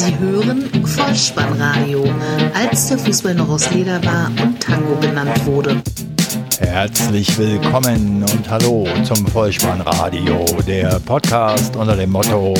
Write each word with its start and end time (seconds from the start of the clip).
Sie 0.00 0.18
hören 0.18 0.62
Vollspannradio, 0.86 2.02
als 2.54 2.88
der 2.88 2.96
Fußball 2.96 3.34
noch 3.34 3.50
aus 3.50 3.70
Leder 3.70 4.02
war 4.02 4.30
und 4.42 4.58
Tango 4.58 4.98
genannt 4.98 5.44
wurde. 5.44 5.76
Herzlich 6.58 7.36
willkommen 7.36 8.22
und 8.22 8.48
hallo 8.48 8.88
zum 9.04 9.26
Vollspannradio, 9.26 10.46
der 10.66 11.00
Podcast 11.00 11.76
unter 11.76 11.96
dem 11.96 12.12
Motto, 12.12 12.54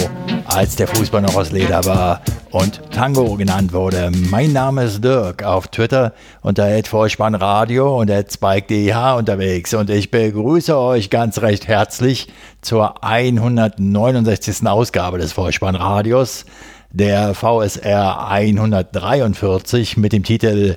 als 0.45 0.77
der 0.77 0.87
Fußball 0.89 1.23
noch 1.23 1.35
aus 1.35 1.51
Leder 1.51 1.83
war 1.87 2.21
und 2.51 2.83
Tango 2.93 3.37
genannt 3.37 3.73
wurde. 3.73 4.11
Mein 4.31 4.53
Name 4.53 4.85
ist 4.85 5.03
Dirk, 5.03 5.43
auf 5.43 5.69
Twitter 5.69 6.13
unter 6.43 6.69
Vollspannradio 6.85 8.01
und 8.01 8.11
Spike.dh 8.11 9.17
unterwegs 9.17 9.73
und 9.73 9.89
ich 9.89 10.11
begrüße 10.11 10.77
euch 10.77 11.09
ganz 11.09 11.41
recht 11.41 11.69
herzlich 11.69 12.29
zur 12.61 13.03
169. 13.03 14.67
Ausgabe 14.67 15.17
des 15.17 15.33
Vollspannradios, 15.33 16.45
der 16.93 17.35
VSR 17.35 18.29
143 18.29 19.97
mit 19.97 20.13
dem 20.13 20.25
Titel 20.25 20.77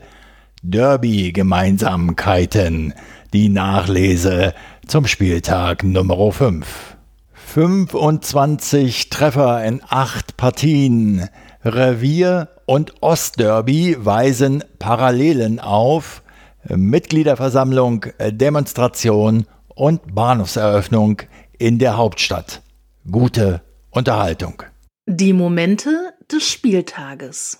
Derby-Gemeinsamkeiten, 0.62 2.94
die 3.34 3.49
Nachlese 3.49 4.53
zum 4.88 5.08
Spieltag 5.08 5.84
Nummer 5.84 6.31
5. 6.31 6.95
25 7.34 9.09
Treffer 9.09 9.66
in 9.66 9.81
8 9.88 10.38
Partien. 10.38 11.27
Revier- 11.66 12.50
und 12.66 13.02
Ostderby 13.02 13.98
weisen 14.00 14.64
Parallelen 14.80 15.59
auf. 15.59 16.23
Mitgliederversammlung, 16.70 18.05
Demonstration 18.20 19.45
und 19.67 20.16
Bahnhofseröffnung 20.16 21.23
in 21.58 21.80
der 21.80 21.98
Hauptstadt. 21.98 22.61
Gute 23.09 23.61
Unterhaltung. 23.89 24.64
Die 25.05 25.34
Momente 25.34 26.13
des 26.31 26.49
Spieltages. 26.49 27.59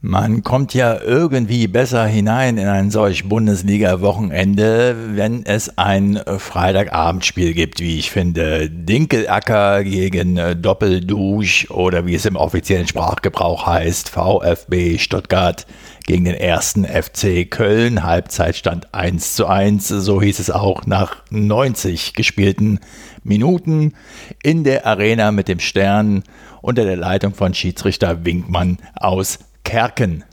Man 0.00 0.44
kommt 0.44 0.72
ja 0.72 1.00
irgendwie 1.02 1.66
besser 1.66 2.06
hinein 2.06 2.58
in 2.58 2.68
ein 2.68 2.92
solch 2.92 3.28
Bundesliga-Wochenende, 3.28 5.16
wenn 5.16 5.44
es 5.44 5.78
ein 5.78 6.20
Freitagabendspiel 6.38 7.54
gibt, 7.54 7.80
wie 7.80 7.98
ich 7.98 8.12
finde. 8.12 8.70
Dinkelacker 8.70 9.82
gegen 9.82 10.62
Doppeldusch 10.62 11.72
oder 11.72 12.06
wie 12.06 12.14
es 12.14 12.24
im 12.24 12.36
offiziellen 12.36 12.86
Sprachgebrauch 12.86 13.66
heißt, 13.66 14.08
VfB 14.08 14.98
Stuttgart 14.98 15.66
gegen 16.06 16.24
den 16.24 16.36
ersten 16.36 16.84
FC 16.84 17.50
Köln. 17.50 18.04
Halbzeitstand 18.04 18.94
1 18.94 19.34
zu 19.34 19.48
1, 19.48 19.88
so 19.88 20.22
hieß 20.22 20.38
es 20.38 20.52
auch 20.52 20.86
nach 20.86 21.24
90 21.30 22.14
gespielten 22.14 22.78
Minuten 23.26 23.94
in 24.42 24.64
der 24.64 24.86
Arena 24.86 25.32
mit 25.32 25.48
dem 25.48 25.60
Stern 25.60 26.22
unter 26.62 26.84
der 26.84 26.96
Leitung 26.96 27.34
von 27.34 27.54
Schiedsrichter 27.54 28.24
Winkmann 28.24 28.78
aus 28.94 29.38
Kerken. 29.64 30.24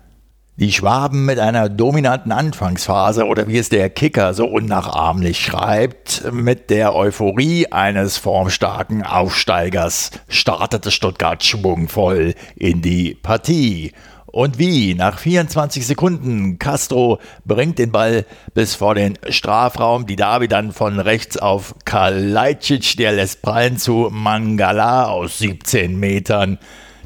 Die 0.56 0.72
Schwaben 0.72 1.26
mit 1.26 1.40
einer 1.40 1.68
dominanten 1.68 2.32
Anfangsphase 2.32 3.26
oder 3.26 3.48
wie 3.48 3.58
es 3.58 3.70
der 3.70 3.90
Kicker 3.90 4.36
so 4.36 4.46
unnachahmlich 4.46 5.40
schreibt, 5.40 6.32
mit 6.32 6.70
der 6.70 6.94
Euphorie 6.94 7.72
eines 7.72 8.18
formstarken 8.18 9.02
Aufsteigers 9.02 10.12
startete 10.28 10.92
Stuttgart 10.92 11.44
schwungvoll 11.44 12.36
in 12.56 12.84
die 12.84 13.16
Partie. 13.16 13.94
Und 14.34 14.58
wie? 14.58 14.96
Nach 14.96 15.20
24 15.20 15.86
Sekunden. 15.86 16.58
Castro 16.58 17.20
bringt 17.46 17.78
den 17.78 17.92
Ball 17.92 18.26
bis 18.56 18.74
vor 18.74 18.96
den 18.96 19.20
Strafraum. 19.30 20.08
Die 20.08 20.16
Davi 20.16 20.48
dann 20.48 20.72
von 20.72 21.00
rechts 21.00 21.38
auf 21.38 21.76
Kalajdzic. 21.86 22.98
Der 22.98 23.12
lässt 23.12 23.44
prallen 23.44 23.78
zu 23.78 24.10
Mangala 24.12 25.06
aus 25.06 25.38
17 25.38 26.00
Metern. 26.00 26.58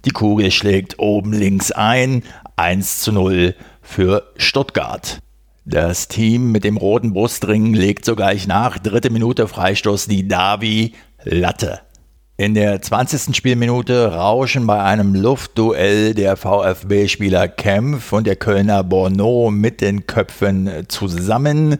Die 0.06 0.12
Kugel 0.12 0.52
schlägt 0.52 1.00
oben 1.00 1.34
links 1.34 1.74
ein. 1.74 2.24
1 2.56 3.02
zu 3.02 3.12
0 3.12 3.56
für 3.82 4.32
Stuttgart. 4.38 5.20
Das 5.66 6.08
Team 6.08 6.54
mit 6.54 6.64
dem 6.64 6.78
roten 6.78 7.12
Brustring 7.12 7.74
legt 7.74 8.06
sogleich 8.06 8.48
nach. 8.48 8.80
Dritte 8.80 9.10
Minute 9.10 9.50
Freistoß 9.50 10.08
die 10.08 10.30
Davi 10.30 10.94
Latte. 11.26 11.82
In 12.40 12.54
der 12.54 12.80
20. 12.80 13.36
Spielminute 13.36 14.14
rauschen 14.14 14.68
bei 14.68 14.84
einem 14.84 15.16
Luftduell 15.16 16.14
der 16.14 16.38
VfB-Spieler 16.38 17.48
Kempf 17.48 18.14
und 18.14 18.28
der 18.28 18.36
Kölner 18.36 18.84
Borneau 18.84 19.50
mit 19.50 19.82
den 19.82 20.06
Köpfen 20.06 20.70
zusammen. 20.88 21.78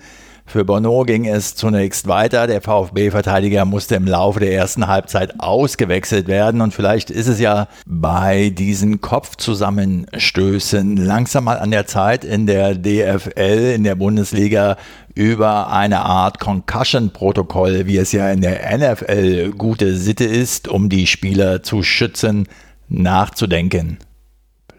Für 0.50 0.64
Bono 0.64 1.04
ging 1.04 1.26
es 1.26 1.56
zunächst 1.56 2.08
weiter. 2.08 2.48
Der 2.48 2.62
VfB-Verteidiger 2.62 3.66
musste 3.66 3.96
im 3.96 4.08
Laufe 4.08 4.40
der 4.40 4.54
ersten 4.54 4.88
Halbzeit 4.88 5.42
ausgewechselt 5.42 6.30
werden. 6.30 6.62
Und 6.62 6.74
vielleicht 6.74 7.10
ist 7.10 7.28
es 7.28 7.42
ja 7.42 7.68
bei 7.86 8.50
diesen 8.50 9.02
Kopfzusammenstößen 9.02 10.96
langsam 10.96 11.44
mal 11.44 11.60
an 11.60 11.72
der 11.72 11.86
Zeit 11.86 12.24
in 12.24 12.48
der 12.48 12.76
DFL, 12.76 13.74
in 13.76 13.84
der 13.84 13.96
Bundesliga, 13.96 14.78
über 15.16 15.70
eine 15.70 16.00
Art 16.06 16.40
Concussion-Protokoll, 16.40 17.86
wie 17.86 17.98
es 17.98 18.14
ja 18.14 18.32
in 18.32 18.40
der 18.40 18.78
NFL 18.78 19.52
gute 19.52 19.98
Sitte 19.98 20.24
ist, 20.24 20.70
um 20.70 20.88
die 20.88 21.08
Spieler 21.08 21.62
zu 21.62 21.84
schützen, 21.84 22.48
nachzudenken. 22.88 23.98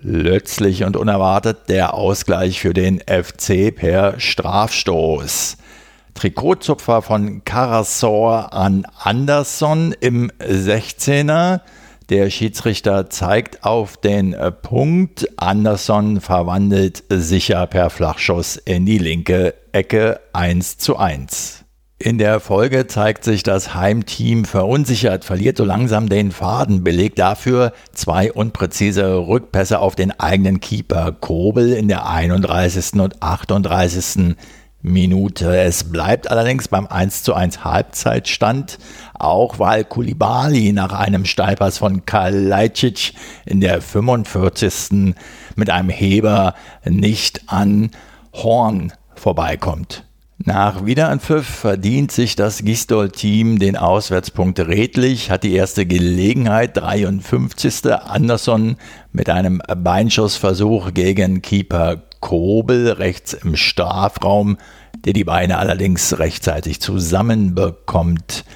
Plötzlich 0.01 0.85
und 0.85 0.97
unerwartet 0.97 1.69
der 1.69 1.95
Ausgleich 1.95 2.61
für 2.61 2.73
den 2.73 3.01
FC 3.01 3.75
per 3.75 4.21
Strafstoß. 4.21 5.57
Trikotzupfer 6.15 7.03
von 7.03 7.45
Karasor 7.45 8.53
an 8.53 8.87
Anderson 9.03 9.95
im 10.01 10.31
16er. 10.41 11.61
Der 12.11 12.31
Schiedsrichter 12.31 13.11
zeigt 13.11 13.65
auf 13.65 13.97
den 13.97 14.35
Punkt. 14.63 15.29
Anderson 15.37 16.21
verwandelt 16.21 17.05
sicher 17.09 17.67
per 17.67 17.91
Flachschuss 17.91 18.57
in 18.57 18.87
die 18.87 18.99
linke 18.99 19.55
Ecke 19.73 20.21
1 20.33 20.79
zu 20.79 20.97
1. 20.97 21.65
In 22.01 22.19
der 22.19 22.39
Folge 22.39 22.87
zeigt 22.87 23.25
sich 23.25 23.43
das 23.43 23.75
Heimteam 23.75 24.45
verunsichert, 24.45 25.25
verliert 25.25 25.57
so 25.57 25.65
langsam 25.65 26.09
den 26.09 26.31
Faden, 26.31 26.85
belegt 26.85 27.19
dafür 27.19 27.73
zwei 27.93 28.33
unpräzise 28.33 29.17
Rückpässe 29.17 29.81
auf 29.81 29.97
den 29.97 30.13
eigenen 30.13 30.61
Keeper 30.61 31.11
Kobel 31.11 31.73
in 31.73 31.89
der 31.89 32.09
31. 32.09 33.01
und 33.01 33.21
38. 33.21 34.37
Minute. 34.81 35.57
Es 35.59 35.91
bleibt 35.91 36.31
allerdings 36.31 36.69
beim 36.69 36.87
1 36.87 37.25
zu 37.25 37.35
1 37.35 37.65
Halbzeitstand, 37.65 38.79
auch 39.15 39.59
weil 39.59 39.83
Kulibali 39.83 40.73
nach 40.73 40.93
einem 40.93 41.25
Steilpass 41.25 41.79
von 41.79 42.07
Kalajdzic 42.07 43.15
in 43.45 43.61
der 43.61 43.83
45. 43.83 45.17
mit 45.57 45.69
einem 45.69 45.89
Heber 45.89 46.55
nicht 46.85 47.43
an 47.49 47.91
Horn 48.33 48.93
vorbeikommt. 49.17 50.08
Nach 50.49 50.87
Wiederanpfiff 50.87 51.47
verdient 51.47 52.11
sich 52.11 52.35
das 52.35 52.65
Gistol-Team 52.65 53.59
den 53.59 53.77
Auswärtspunkt 53.77 54.59
redlich, 54.61 55.31
hat 55.31 55.43
die 55.43 55.53
erste 55.53 55.85
Gelegenheit, 55.85 56.75
53. 56.75 57.93
Anderson 57.93 58.79
mit 59.13 59.29
einem 59.29 59.61
Beinschussversuch 59.77 60.95
gegen 60.95 61.43
Keeper 61.43 62.03
Kobel 62.21 62.93
rechts 62.93 63.35
im 63.35 63.57
Strafraum, 63.57 64.57
der 65.05 65.13
die 65.13 65.25
Beine 65.25 65.59
allerdings 65.59 66.19
rechtzeitig 66.19 66.81
zusammenbekommt. 66.81 68.47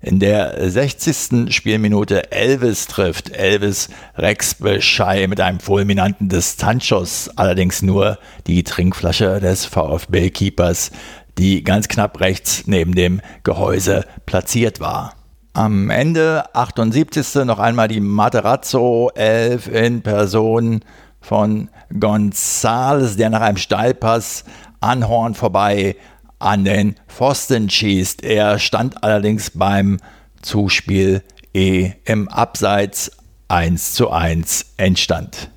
In 0.00 0.20
der 0.20 0.70
60. 0.70 1.52
Spielminute 1.52 2.30
Elvis 2.30 2.86
trifft 2.86 3.30
Elvis 3.30 3.88
Rex 4.16 4.54
Beschei 4.54 5.26
mit 5.26 5.40
einem 5.40 5.58
fulminanten 5.58 6.28
Distanzschuss, 6.28 7.28
allerdings 7.34 7.82
nur 7.82 8.18
die 8.46 8.62
Trinkflasche 8.62 9.40
des 9.40 9.64
VfB-Keepers 9.64 10.92
die 11.38 11.62
ganz 11.62 11.88
knapp 11.88 12.20
rechts 12.20 12.66
neben 12.66 12.94
dem 12.94 13.20
Gehäuse 13.44 14.04
platziert 14.26 14.80
war. 14.80 15.14
Am 15.54 15.90
Ende 15.90 16.44
78. 16.54 17.44
noch 17.44 17.58
einmal 17.58 17.88
die 17.88 18.00
Materazzo 18.00 19.10
11 19.14 19.68
in 19.68 20.02
Person 20.02 20.80
von 21.20 21.70
Gonzales, 21.98 23.16
der 23.16 23.30
nach 23.30 23.40
einem 23.40 23.56
Steilpass 23.56 24.44
an 24.80 25.08
Horn 25.08 25.34
vorbei 25.34 25.96
an 26.38 26.64
den 26.64 26.94
Pfosten 27.08 27.70
schießt. 27.70 28.22
Er 28.22 28.58
stand 28.58 29.02
allerdings 29.02 29.50
beim 29.50 29.98
Zuspiel 30.42 31.22
E 31.52 31.92
im 32.04 32.28
Abseits 32.28 33.10
1 33.48 33.94
zu 33.94 34.10
1 34.10 34.74
entstand. 34.76 35.50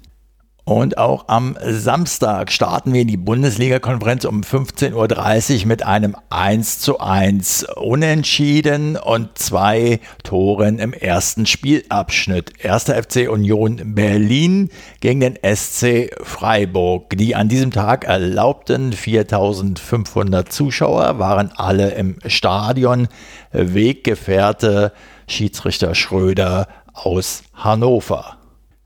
Und 0.64 1.00
auch 1.00 1.28
am 1.28 1.58
Samstag 1.66 2.52
starten 2.52 2.94
wir 2.94 3.02
in 3.02 3.08
die 3.08 3.18
Bundesliga-Konferenz 3.18 4.26
um 4.26 4.42
15.30 4.42 5.62
Uhr 5.62 5.68
mit 5.68 5.84
einem 5.84 6.16
1 6.30 6.80
zu 6.80 7.00
1 7.00 7.66
Unentschieden 7.78 8.96
und 8.96 9.36
zwei 9.40 10.00
Toren 10.24 10.78
im 10.78 10.94
ersten 10.94 11.48
Spielabschnitt. 11.48 12.54
Erster 12.64 13.02
FC 13.02 13.28
Union 13.28 13.96
Berlin 13.96 14.70
gegen 15.00 15.20
den 15.20 15.40
SC 15.44 16.12
Freiburg. 16.22 17.18
Die 17.18 17.36
an 17.36 17.50
diesem 17.50 17.72
Tag 17.72 18.06
erlaubten 18.06 18.94
4500 18.94 20.54
Zuschauer 20.54 21.18
waren 21.18 21.52
alle 21.56 21.90
im 21.96 22.18
Stadion. 22.28 23.08
Weggefährte 23.52 24.94
Schiedsrichter 25.28 25.96
Schröder 25.96 26.68
aus 26.94 27.42
Hannover. 27.56 28.41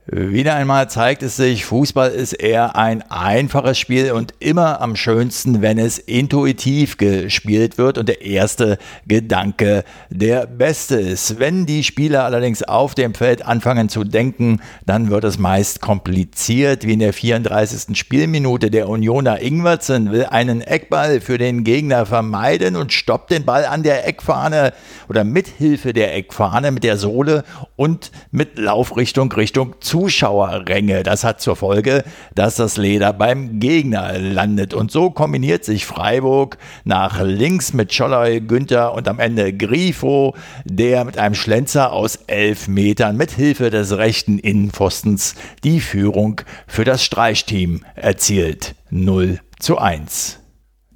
Wieder 0.07 0.53
einmal 0.53 0.87
zeigt 0.87 1.23
es 1.23 1.35
sich, 1.35 1.65
Fußball 1.65 2.11
ist 2.11 2.33
eher 2.33 2.75
ein 2.75 3.01
einfaches 3.09 3.79
Spiel 3.79 4.11
und 4.11 4.35
immer 4.37 4.79
am 4.79 4.95
schönsten, 4.95 5.63
wenn 5.63 5.79
es 5.79 5.97
intuitiv 5.97 6.97
gespielt 6.97 7.79
wird 7.79 7.97
und 7.97 8.07
der 8.07 8.21
erste 8.21 8.77
Gedanke 9.07 9.83
der 10.11 10.45
beste 10.45 10.97
ist. 10.99 11.39
Wenn 11.39 11.65
die 11.65 11.83
Spieler 11.83 12.23
allerdings 12.23 12.61
auf 12.61 12.93
dem 12.93 13.15
Feld 13.15 13.43
anfangen 13.43 13.89
zu 13.89 14.03
denken, 14.03 14.61
dann 14.85 15.09
wird 15.09 15.23
es 15.23 15.39
meist 15.39 15.81
kompliziert, 15.81 16.85
wie 16.85 16.93
in 16.93 16.99
der 16.99 17.11
34. 17.11 17.97
Spielminute. 17.97 18.69
Der 18.69 18.89
Unioner 18.89 19.41
Ingwertsen 19.41 20.11
will 20.11 20.25
einen 20.25 20.61
Eckball 20.61 21.19
für 21.19 21.39
den 21.39 21.63
Gegner 21.63 22.05
vermeiden 22.05 22.75
und 22.75 22.93
stoppt 22.93 23.31
den 23.31 23.43
Ball 23.43 23.65
an 23.65 23.81
der 23.81 24.07
Eckfahne 24.07 24.71
oder 25.09 25.23
mit 25.23 25.47
Hilfe 25.47 25.93
der 25.93 26.15
Eckfahne 26.15 26.71
mit 26.71 26.83
der 26.83 26.97
Sohle 26.97 27.43
und 27.75 28.11
mit 28.31 28.57
Laufrichtung 28.57 29.31
Richtung 29.31 29.75
zu 29.79 29.95
Zuschauerränge. 29.95 31.03
Das 31.03 31.23
hat 31.23 31.39
zur 31.39 31.55
Folge, 31.55 32.03
dass 32.35 32.55
das 32.55 32.75
Leder 32.75 33.13
beim 33.13 33.59
Gegner 33.59 34.19
landet. 34.19 34.73
Und 34.73 34.91
so 34.91 35.09
kombiniert 35.09 35.63
sich 35.63 35.85
Freiburg 35.85 36.57
nach 36.83 37.21
links 37.21 37.73
mit 37.73 37.93
Scholloy, 37.93 38.41
Günther 38.41 38.93
und 38.93 39.07
am 39.07 39.19
Ende 39.19 39.51
Grifo, 39.53 40.35
der 40.65 41.05
mit 41.05 41.17
einem 41.17 41.33
Schlenzer 41.33 41.93
aus 41.93 42.17
elf 42.27 42.67
Metern 42.67 43.17
mit 43.17 43.31
Hilfe 43.31 43.69
des 43.69 43.97
rechten 43.97 44.37
Innenpfostens 44.37 45.35
die 45.63 45.79
Führung 45.79 46.41
für 46.67 46.83
das 46.83 47.03
Streichteam 47.03 47.83
erzielt. 47.95 48.75
0 48.89 49.39
zu 49.59 49.77
1. 49.77 50.44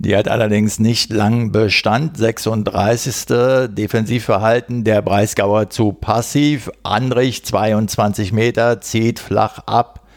Die 0.01 0.16
hat 0.16 0.30
allerdings 0.30 0.80
nicht 0.80 1.12
lang 1.12 1.51
Bestand. 1.51 2.16
36. 2.16 3.25
Defensivverhalten 3.68 4.86
der 4.86 5.01
Breisgauer 5.01 5.69
zu 5.69 5.92
passiv. 5.92 6.72
Anrich 6.84 7.44
22 7.44 8.31
Meter, 8.31 8.80
zieht 8.80 9.19
flach 9.19 9.60
ab. 9.66 10.07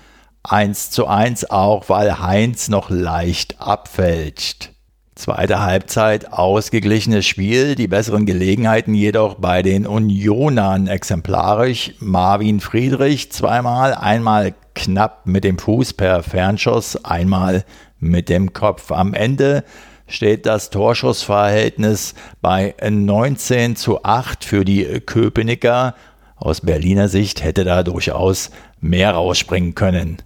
1 0.44 0.90
zu 0.90 1.08
1 1.08 1.50
auch, 1.50 1.88
weil 1.88 2.20
Heinz 2.20 2.68
noch 2.68 2.90
leicht 2.90 3.60
abfälscht. 3.60 4.70
Zweite 5.16 5.60
Halbzeit 5.60 6.32
ausgeglichenes 6.32 7.26
Spiel, 7.26 7.74
die 7.74 7.88
besseren 7.88 8.24
Gelegenheiten 8.24 8.94
jedoch 8.94 9.34
bei 9.34 9.62
den 9.62 9.86
Unionern 9.86 10.86
exemplarisch. 10.86 11.92
Marvin 11.98 12.60
Friedrich 12.60 13.32
zweimal, 13.32 13.94
einmal 13.94 14.54
knapp 14.74 15.26
mit 15.26 15.44
dem 15.44 15.58
Fuß 15.58 15.92
per 15.94 16.22
Fernschuss, 16.22 17.04
einmal 17.04 17.64
mit 17.98 18.28
dem 18.28 18.52
Kopf. 18.52 18.90
Am 18.90 19.14
Ende 19.14 19.64
steht 20.06 20.46
das 20.46 20.70
Torschussverhältnis 20.70 22.14
bei 22.40 22.74
19 22.88 23.76
zu 23.76 24.04
8 24.04 24.44
für 24.44 24.64
die 24.64 24.84
Köpenicker. 25.00 25.94
Aus 26.36 26.60
Berliner 26.60 27.08
Sicht 27.08 27.42
hätte 27.42 27.64
da 27.64 27.82
durchaus 27.82 28.50
mehr 28.80 29.12
rausspringen 29.12 29.74
können. 29.74 30.18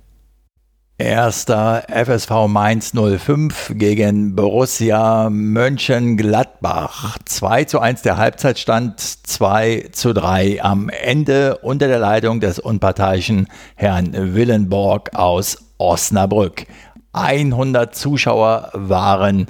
Erster 0.99 1.85
FSV 1.89 2.49
Mainz 2.49 2.95
05 2.95 3.73
gegen 3.75 4.35
Borussia 4.35 5.29
Mönchengladbach. 5.29 7.19
2 7.23 7.65
zu 7.65 7.81
1 7.81 8.01
der 8.01 8.17
Halbzeitstand, 8.17 8.99
2 8.99 9.91
zu 9.93 10.15
3 10.15 10.63
am 10.63 10.89
Ende 10.89 11.59
unter 11.59 11.89
der 11.89 11.99
Leitung 11.99 12.41
des 12.41 12.59
unparteiischen 12.59 13.47
Herrn 13.75 14.15
Willenborg 14.15 15.15
aus 15.15 15.59
Osnabrück. 15.77 16.65
100 17.13 17.95
Zuschauer 17.95 18.71
waren 18.73 19.49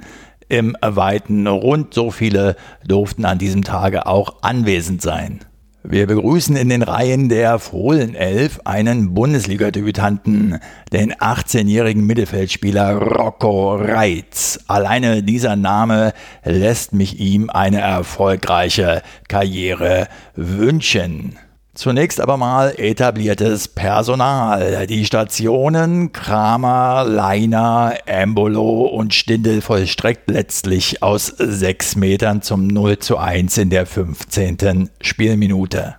im 0.49 0.75
weiten 0.81 1.47
Rund. 1.47 1.93
So 1.93 2.11
viele 2.11 2.57
durften 2.85 3.23
an 3.23 3.37
diesem 3.37 3.63
Tage 3.63 4.05
auch 4.05 4.41
anwesend 4.41 5.01
sein. 5.01 5.45
Wir 5.89 6.05
begrüßen 6.05 6.57
in 6.57 6.67
den 6.67 6.83
Reihen 6.83 7.29
der 7.29 7.59
Fohlenelf 7.59 8.59
einen 8.65 9.13
Bundesliga-Debütanten, 9.13 10.59
den 10.91 11.13
18-jährigen 11.13 12.05
Mittelfeldspieler 12.05 12.97
Rocco 12.97 13.75
Reitz. 13.75 14.59
Alleine 14.67 15.23
dieser 15.23 15.55
Name 15.55 16.11
lässt 16.43 16.91
mich 16.91 17.21
ihm 17.21 17.49
eine 17.49 17.79
erfolgreiche 17.79 19.01
Karriere 19.29 20.09
wünschen. 20.35 21.39
Zunächst 21.77 22.19
aber 22.19 22.37
mal 22.37 22.73
etabliertes 22.75 23.67
Personal. 23.67 24.87
Die 24.87 25.05
Stationen 25.05 26.11
Kramer, 26.11 27.05
Leiner, 27.07 27.93
Embolo 28.07 28.87
und 28.87 29.13
Stindel 29.13 29.61
vollstreckt 29.61 30.27
letztlich 30.27 31.03
aus 31.03 31.27
sechs 31.37 31.95
Metern 31.95 32.41
zum 32.41 32.65
0 32.65 32.97
zu 32.97 33.19
1 33.19 33.59
in 33.59 33.69
der 33.69 33.85
15. 33.85 34.89
Spielminute. 35.01 35.97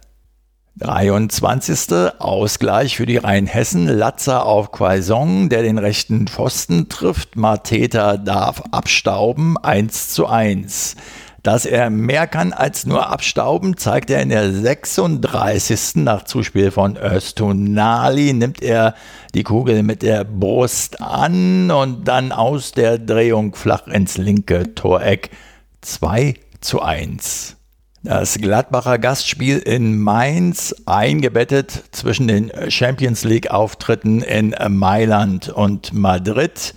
23. 0.79 2.11
Ausgleich 2.19 2.97
für 2.97 3.07
die 3.07 3.19
Rheinhessen. 3.19 3.87
Latzer 3.87 4.47
auf 4.47 4.73
Quaison, 4.73 5.49
der 5.49 5.63
den 5.63 5.79
rechten 5.79 6.27
Pfosten 6.27 6.89
trifft. 6.89 7.37
Mateta 7.37 8.17
darf 8.17 8.65
abstauben. 8.73 9.57
1 9.57 10.09
zu 10.09 10.27
1. 10.27 10.97
Dass 11.49 11.65
er 11.65 11.89
mehr 11.89 12.27
kann 12.27 12.53
als 12.53 12.85
nur 12.85 13.09
abstauben, 13.09 13.79
zeigt 13.79 14.11
er 14.11 14.21
in 14.21 14.29
der 14.29 14.53
36. 14.53 15.95
nach 15.95 16.25
Zuspiel 16.25 16.71
von 16.71 16.99
Östunali, 16.99 18.35
nimmt 18.35 18.61
er 18.61 18.95
die 19.35 19.45
Kugel 19.45 19.83
mit 19.83 20.03
der 20.03 20.25
Brust 20.25 21.01
an 21.01 21.71
und 21.71 22.07
dann 22.07 22.33
aus 22.33 22.73
der 22.73 22.99
Drehung 22.99 23.55
flach 23.55 23.87
ins 23.87 24.19
linke 24.19 24.75
Toreck 24.75 25.31
2 25.81 26.35
zu 26.61 26.83
1. 26.83 27.57
Das 28.03 28.37
Gladbacher 28.37 28.99
Gastspiel 28.99 29.57
in 29.57 29.99
Mainz 29.99 30.75
eingebettet 30.85 31.85
zwischen 31.93 32.29
den 32.29 32.53
Champions 32.69 33.25
League 33.25 33.51
Auftritten 33.51 34.21
in 34.21 34.55
Mailand 34.69 35.49
und 35.49 35.95
Madrid. 35.95 36.75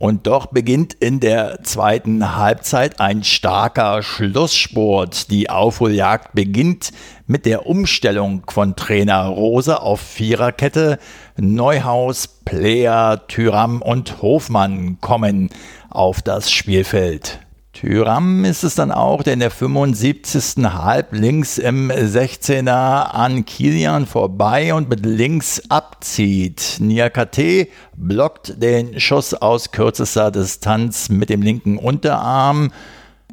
Und 0.00 0.28
doch 0.28 0.46
beginnt 0.46 0.94
in 0.94 1.18
der 1.18 1.64
zweiten 1.64 2.36
Halbzeit 2.36 3.00
ein 3.00 3.24
starker 3.24 4.04
Schlusssport. 4.04 5.28
Die 5.28 5.50
Aufholjagd 5.50 6.34
beginnt 6.34 6.92
mit 7.26 7.46
der 7.46 7.66
Umstellung 7.66 8.44
von 8.48 8.76
Trainer 8.76 9.26
Rose 9.26 9.82
auf 9.82 10.00
Viererkette. 10.00 11.00
Neuhaus, 11.36 12.28
Player, 12.28 13.26
Tyram 13.26 13.82
und 13.82 14.22
Hofmann 14.22 15.00
kommen 15.00 15.50
auf 15.90 16.22
das 16.22 16.52
Spielfeld. 16.52 17.40
Tyram 17.72 18.44
ist 18.44 18.64
es 18.64 18.74
dann 18.74 18.90
auch, 18.90 19.22
der 19.22 19.34
in 19.34 19.40
der 19.40 19.50
75. 19.50 20.64
halb 20.64 21.12
links 21.12 21.58
im 21.58 21.90
16er 21.90 23.12
an 23.12 23.44
Kilian 23.44 24.06
vorbei 24.06 24.74
und 24.74 24.88
mit 24.88 25.04
links 25.06 25.62
abzieht. 25.68 26.78
Niakate 26.80 27.68
blockt 27.94 28.60
den 28.60 28.98
Schuss 28.98 29.34
aus 29.34 29.70
kürzester 29.70 30.30
Distanz 30.30 31.08
mit 31.08 31.30
dem 31.30 31.42
linken 31.42 31.78
Unterarm. 31.78 32.72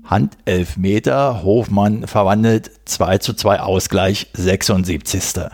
Hand 0.04 0.38
11 0.46 0.78
Meter, 0.78 1.44
Hofmann 1.44 2.06
verwandelt 2.06 2.70
2 2.86 3.18
zu 3.18 3.34
2 3.34 3.62
Ausgleich 3.62 4.28
76. 4.34 5.46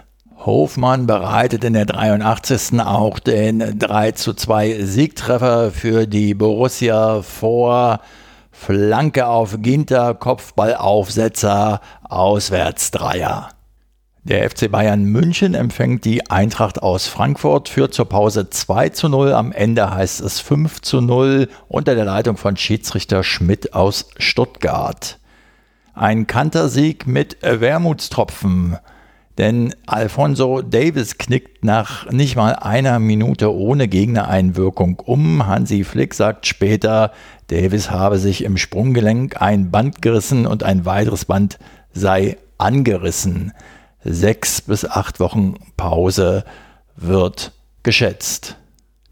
Hofmann 0.45 1.05
bereitet 1.07 1.63
in 1.63 1.73
der 1.73 1.85
83. 1.85 2.81
auch 2.81 3.19
den 3.19 3.79
3 3.79 4.11
zu 4.11 4.33
2 4.33 4.83
Siegtreffer 4.83 5.71
für 5.71 6.07
die 6.07 6.33
Borussia 6.33 7.21
vor. 7.21 8.01
Flanke 8.63 9.25
auf 9.25 9.63
Ginter, 9.63 10.13
Kopfballaufsetzer, 10.13 11.81
Auswärtsdreier. 12.03 13.49
Der 14.23 14.47
FC 14.47 14.69
Bayern 14.69 15.03
München 15.03 15.55
empfängt 15.55 16.05
die 16.05 16.29
Eintracht 16.29 16.83
aus 16.83 17.07
Frankfurt, 17.07 17.69
führt 17.69 17.95
zur 17.95 18.05
Pause 18.07 18.51
2 18.51 18.89
zu 18.89 19.09
0, 19.09 19.33
am 19.33 19.51
Ende 19.51 19.89
heißt 19.89 20.21
es 20.21 20.39
5 20.41 20.79
zu 20.81 21.01
0 21.01 21.47
unter 21.69 21.95
der 21.95 22.05
Leitung 22.05 22.37
von 22.37 22.55
Schiedsrichter 22.55 23.23
Schmidt 23.23 23.73
aus 23.73 24.11
Stuttgart. 24.17 25.17
Ein 25.95 26.27
Kantersieg 26.27 27.07
mit 27.07 27.37
Wermutstropfen. 27.41 28.77
Denn 29.37 29.73
Alfonso 29.87 30.61
Davis 30.61 31.17
knickt 31.17 31.63
nach 31.63 32.11
nicht 32.11 32.35
mal 32.35 32.53
einer 32.53 32.99
Minute 32.99 33.51
ohne 33.51 33.87
Gegnereinwirkung 33.87 34.99
um. 34.99 35.47
Hansi 35.47 35.83
Flick 35.83 36.13
sagt 36.13 36.45
später, 36.45 37.11
Davis 37.51 37.91
habe 37.91 38.17
sich 38.17 38.46
im 38.46 38.55
Sprunggelenk 38.55 39.41
ein 39.41 39.72
Band 39.72 40.01
gerissen 40.01 40.48
und 40.48 40.63
ein 40.63 40.86
weiteres 40.86 41.25
Band 41.25 41.60
sei 41.91 42.38
angerissen. 42.58 43.51
Sechs 44.05 44.62
bis 44.62 44.86
acht 44.86 45.20
Wochen 45.20 45.55
Pause 45.75 46.46
wird 46.96 47.51
geschätzt. 47.84 48.55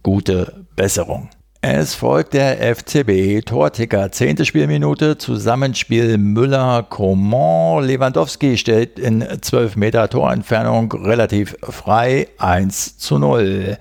Gute 0.03 0.65
Besserung. 0.77 1.29
Es 1.59 1.95
folgt 1.95 2.33
der 2.33 2.73
FCB 2.73 3.45
Torticker, 3.45 4.09
zehnte 4.13 4.45
Spielminute, 4.45 5.17
Zusammenspiel 5.17 6.17
Müller-Coman. 6.17 7.83
Lewandowski 7.83 8.57
stellt 8.57 8.97
in 8.97 9.21
12 9.41 9.75
Meter 9.75 10.07
Torentfernung 10.07 10.89
relativ 10.93 11.57
frei 11.61 12.29
1 12.37 12.97
zu 12.97 13.19
0. 13.19 13.77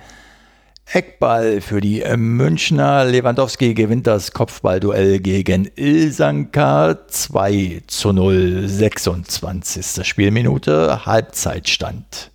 Eckball 0.92 1.61
für 1.61 1.80
die 1.80 2.02
Münchner. 2.16 3.04
Lewandowski 3.04 3.75
gewinnt 3.75 4.07
das 4.07 4.33
Kopfballduell 4.33 5.18
gegen 5.21 5.71
Ilsanka 5.76 7.07
2 7.07 7.83
zu 7.87 8.12
0, 8.12 8.66
26. 8.66 10.07
Spielminute, 10.07 11.04
Halbzeitstand. 11.04 12.30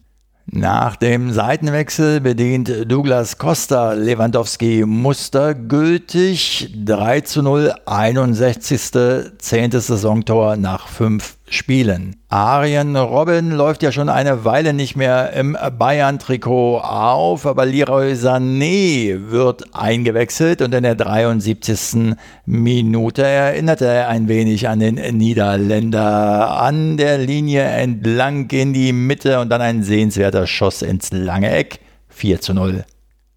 Nach 0.45 0.98
dem 0.98 1.31
Seitenwechsel 1.31 2.22
bedient 2.22 2.69
Douglas 2.91 3.39
Costa 3.39 3.93
Lewandowski 3.93 4.83
mustergültig 4.86 6.69
3 6.86 7.22
zu 7.22 7.41
0, 7.41 7.74
61. 7.86 8.91
10. 9.39 9.72
Saisontor 9.72 10.57
nach 10.57 10.88
5 10.88 11.38
Spielen. 11.53 12.15
Arjen 12.29 12.95
Robin 12.95 13.51
läuft 13.51 13.83
ja 13.83 13.91
schon 13.91 14.10
eine 14.10 14.43
Weile 14.43 14.74
nicht 14.74 14.95
mehr 14.95 15.33
im 15.33 15.55
Bayern-Trikot 15.77 16.79
auf, 16.79 17.45
aber 17.45 17.65
Leroy 17.65 18.13
Sané 18.13 19.29
wird 19.29 19.75
eingewechselt 19.75 20.62
und 20.62 20.74
in 20.74 20.83
der 20.83 20.95
73. 20.95 22.15
Minute 22.45 23.24
erinnerte 23.24 23.86
er 23.86 24.10
ein 24.10 24.27
wenig 24.27 24.67
an 24.67 24.79
den 24.79 24.95
Niederländer. 24.95 26.60
An 26.60 26.98
der 26.98 27.19
Linie 27.19 27.63
entlang 27.63 28.50
in 28.50 28.74
die 28.74 28.91
Mitte 28.91 29.39
und 29.39 29.50
dann 29.50 29.62
ein 29.62 29.83
sehenswerter 29.83 30.48
Schuss 30.48 30.81
ins 30.81 31.12
lange 31.12 31.51
Eck. 31.51 31.79
4 32.10 32.41
zu 32.41 32.53
0. 32.53 32.83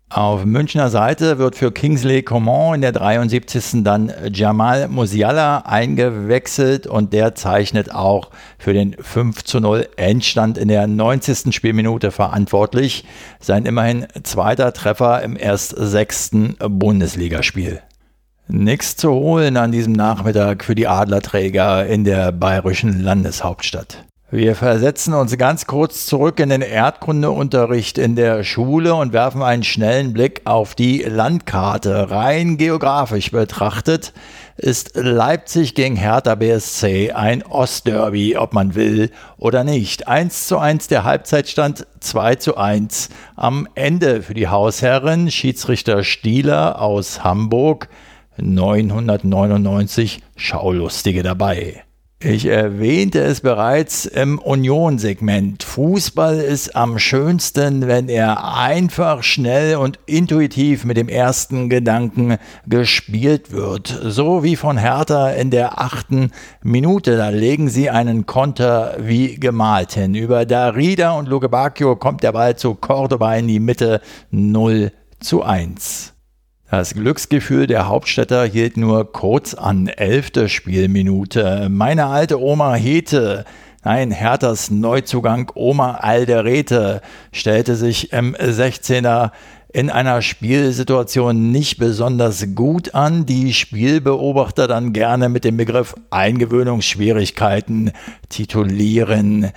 Auf 0.08 0.44
Münchner 0.44 0.88
Seite 0.88 1.38
wird 1.38 1.56
für 1.56 1.72
Kingsley 1.72 2.22
Coman 2.22 2.76
in 2.76 2.80
der 2.80 2.92
73. 2.92 3.82
dann 3.82 4.12
Jamal 4.32 4.86
Musiala 4.86 5.58
eingewechselt 5.66 6.86
und 6.86 7.12
der 7.12 7.34
zeichnet 7.34 7.92
auch 7.92 8.30
für 8.56 8.72
den 8.72 8.94
5 9.00 9.42
zu 9.42 9.58
0 9.58 9.88
Endstand 9.96 10.58
in 10.58 10.68
der 10.68 10.86
90. 10.86 11.52
Spielminute 11.52 12.12
verantwortlich. 12.12 13.04
Sein 13.40 13.66
immerhin 13.66 14.06
zweiter 14.22 14.72
Treffer 14.72 15.22
im 15.22 15.36
erst 15.36 15.74
sechsten 15.76 16.54
Bundesligaspiel. 16.60 17.82
Nichts 18.46 18.96
zu 18.96 19.10
holen 19.10 19.56
an 19.56 19.72
diesem 19.72 19.92
Nachmittag 19.92 20.62
für 20.62 20.76
die 20.76 20.86
Adlerträger 20.86 21.84
in 21.84 22.04
der 22.04 22.30
bayerischen 22.30 23.02
Landeshauptstadt. 23.02 24.04
Wir 24.28 24.56
versetzen 24.56 25.14
uns 25.14 25.38
ganz 25.38 25.66
kurz 25.68 26.04
zurück 26.04 26.40
in 26.40 26.48
den 26.48 26.60
Erdkundeunterricht 26.60 27.96
in 27.96 28.16
der 28.16 28.42
Schule 28.42 28.96
und 28.96 29.12
werfen 29.12 29.40
einen 29.40 29.62
schnellen 29.62 30.12
Blick 30.12 30.40
auf 30.46 30.74
die 30.74 30.98
Landkarte. 31.02 32.10
Rein 32.10 32.56
geografisch 32.56 33.30
betrachtet 33.30 34.12
ist 34.56 34.96
Leipzig 34.96 35.76
gegen 35.76 35.94
Hertha 35.94 36.34
BSC 36.34 37.12
ein 37.12 37.44
Ostderby, 37.44 38.36
ob 38.36 38.52
man 38.52 38.74
will 38.74 39.12
oder 39.36 39.62
nicht. 39.62 40.08
1 40.08 40.48
zu 40.48 40.58
1 40.58 40.88
der 40.88 41.04
Halbzeitstand, 41.04 41.86
2 42.00 42.34
zu 42.34 42.56
1 42.56 43.10
am 43.36 43.68
Ende 43.76 44.22
für 44.22 44.34
die 44.34 44.48
Hausherren. 44.48 45.30
Schiedsrichter 45.30 46.02
Stieler 46.02 46.82
aus 46.82 47.22
Hamburg, 47.22 47.88
999 48.38 50.20
Schaulustige 50.34 51.22
dabei. 51.22 51.85
Ich 52.18 52.46
erwähnte 52.46 53.20
es 53.20 53.42
bereits 53.42 54.06
im 54.06 54.38
Union-Segment. 54.38 55.62
Fußball 55.62 56.38
ist 56.38 56.74
am 56.74 56.98
schönsten, 56.98 57.86
wenn 57.88 58.08
er 58.08 58.54
einfach, 58.54 59.22
schnell 59.22 59.76
und 59.76 59.98
intuitiv 60.06 60.86
mit 60.86 60.96
dem 60.96 61.10
ersten 61.10 61.68
Gedanken 61.68 62.38
gespielt 62.66 63.52
wird. 63.52 63.88
So 64.02 64.42
wie 64.42 64.56
von 64.56 64.78
Hertha 64.78 65.28
in 65.28 65.50
der 65.50 65.78
achten 65.78 66.30
Minute. 66.62 67.18
Da 67.18 67.28
legen 67.28 67.68
sie 67.68 67.90
einen 67.90 68.24
Konter 68.24 68.96
wie 68.98 69.34
gemalt 69.34 69.92
hin. 69.92 70.14
Über 70.14 70.46
Darida 70.46 71.10
und 71.10 71.28
Luke 71.28 71.50
Bacchio 71.50 71.96
kommt 71.96 72.22
der 72.22 72.32
Ball 72.32 72.56
zu 72.56 72.74
Cordoba 72.74 73.34
in 73.36 73.46
die 73.46 73.60
Mitte 73.60 74.00
0 74.30 74.90
zu 75.20 75.42
1. 75.42 76.15
Das 76.68 76.94
Glücksgefühl 76.94 77.68
der 77.68 77.86
Hauptstädter 77.86 78.44
hielt 78.44 78.76
nur 78.76 79.12
kurz 79.12 79.54
an, 79.54 79.86
elfte 79.86 80.48
Spielminute. 80.48 81.68
Meine 81.70 82.06
alte 82.06 82.40
Oma 82.40 82.74
Hete, 82.74 83.44
nein, 83.84 84.10
Herthas 84.10 84.72
Neuzugang 84.72 85.52
Oma 85.54 85.98
Alderete, 85.98 87.02
stellte 87.30 87.76
sich 87.76 88.12
im 88.12 88.34
16er 88.34 89.30
in 89.72 89.90
einer 89.90 90.22
Spielsituation 90.22 91.52
nicht 91.52 91.78
besonders 91.78 92.44
gut 92.56 92.96
an, 92.96 93.26
die 93.26 93.54
Spielbeobachter 93.54 94.66
dann 94.66 94.92
gerne 94.92 95.28
mit 95.28 95.44
dem 95.44 95.56
Begriff 95.56 95.94
Eingewöhnungsschwierigkeiten 96.10 97.92
titulieren. 98.28 99.52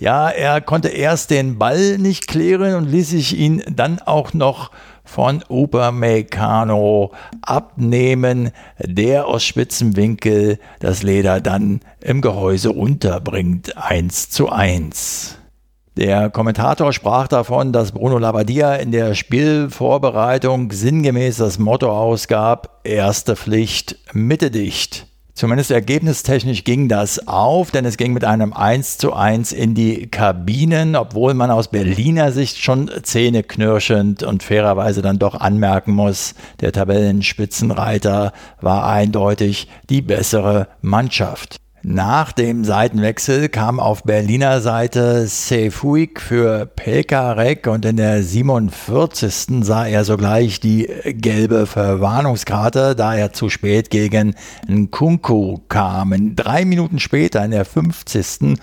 Ja, 0.00 0.28
er 0.28 0.60
konnte 0.60 0.88
erst 0.88 1.30
den 1.30 1.58
Ball 1.58 1.98
nicht 1.98 2.28
klären 2.28 2.76
und 2.76 2.90
ließ 2.90 3.10
sich 3.10 3.36
ihn 3.36 3.62
dann 3.68 4.00
auch 4.00 4.34
noch 4.34 4.70
von 5.14 5.44
Upamecano 5.48 7.12
abnehmen, 7.40 8.50
der 8.80 9.28
aus 9.28 9.44
spitzem 9.44 9.94
Winkel 9.94 10.58
das 10.80 11.04
Leder 11.04 11.40
dann 11.40 11.82
im 12.00 12.20
Gehäuse 12.20 12.72
unterbringt, 12.72 13.76
1 13.76 14.30
zu 14.30 14.50
1. 14.50 15.38
Der 15.96 16.30
Kommentator 16.30 16.92
sprach 16.92 17.28
davon, 17.28 17.72
dass 17.72 17.92
Bruno 17.92 18.18
Labbadia 18.18 18.74
in 18.74 18.90
der 18.90 19.14
Spielvorbereitung 19.14 20.72
sinngemäß 20.72 21.36
das 21.36 21.60
Motto 21.60 21.92
ausgab, 21.92 22.80
erste 22.82 23.36
Pflicht, 23.36 23.96
Mitte 24.12 24.50
dicht. 24.50 25.06
Zumindest 25.34 25.72
ergebnistechnisch 25.72 26.62
ging 26.62 26.88
das 26.88 27.26
auf, 27.26 27.72
denn 27.72 27.84
es 27.84 27.96
ging 27.96 28.12
mit 28.12 28.24
einem 28.24 28.52
1 28.52 28.98
zu 28.98 29.14
1 29.14 29.50
in 29.50 29.74
die 29.74 30.06
Kabinen, 30.06 30.94
obwohl 30.94 31.34
man 31.34 31.50
aus 31.50 31.66
Berliner 31.66 32.30
Sicht 32.30 32.62
schon 32.62 32.88
zähneknirschend 33.02 34.22
und 34.22 34.44
fairerweise 34.44 35.02
dann 35.02 35.18
doch 35.18 35.34
anmerken 35.34 35.92
muss, 35.92 36.36
der 36.60 36.70
Tabellenspitzenreiter 36.70 38.32
war 38.60 38.86
eindeutig 38.86 39.66
die 39.90 40.02
bessere 40.02 40.68
Mannschaft. 40.82 41.56
Nach 41.86 42.32
dem 42.32 42.64
Seitenwechsel 42.64 43.50
kam 43.50 43.78
auf 43.78 44.04
Berliner 44.04 44.62
Seite 44.62 45.26
Sefuig 45.26 46.18
für 46.18 46.64
Pekarek 46.64 47.66
und 47.66 47.84
in 47.84 47.98
der 47.98 48.22
47. 48.22 49.62
sah 49.62 49.86
er 49.86 50.06
sogleich 50.06 50.60
die 50.60 50.88
gelbe 51.04 51.66
Verwarnungskarte, 51.66 52.96
da 52.96 53.14
er 53.14 53.34
zu 53.34 53.50
spät 53.50 53.90
gegen 53.90 54.34
Nkunku 54.66 55.58
kam. 55.68 56.34
Drei 56.34 56.64
Minuten 56.64 57.00
später 57.00 57.44
in 57.44 57.50
der 57.50 57.66
50. 57.66 58.58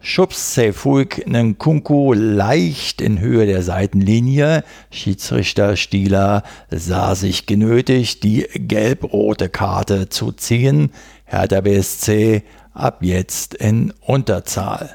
schubst 0.00 0.54
Sefuig 0.54 1.26
Nkunku 1.26 2.12
leicht 2.12 3.00
in 3.00 3.18
Höhe 3.18 3.46
der 3.46 3.64
Seitenlinie. 3.64 4.62
Schiedsrichter 4.92 5.74
Stieler 5.74 6.44
sah 6.70 7.16
sich 7.16 7.46
genötigt, 7.46 8.22
die 8.22 8.46
gelb-rote 8.54 9.48
Karte 9.48 10.08
zu 10.08 10.30
ziehen. 10.30 10.92
Hertha 11.24 11.60
BSC 11.60 12.42
ab 12.72 12.98
jetzt 13.02 13.54
in 13.54 13.92
Unterzahl. 14.00 14.94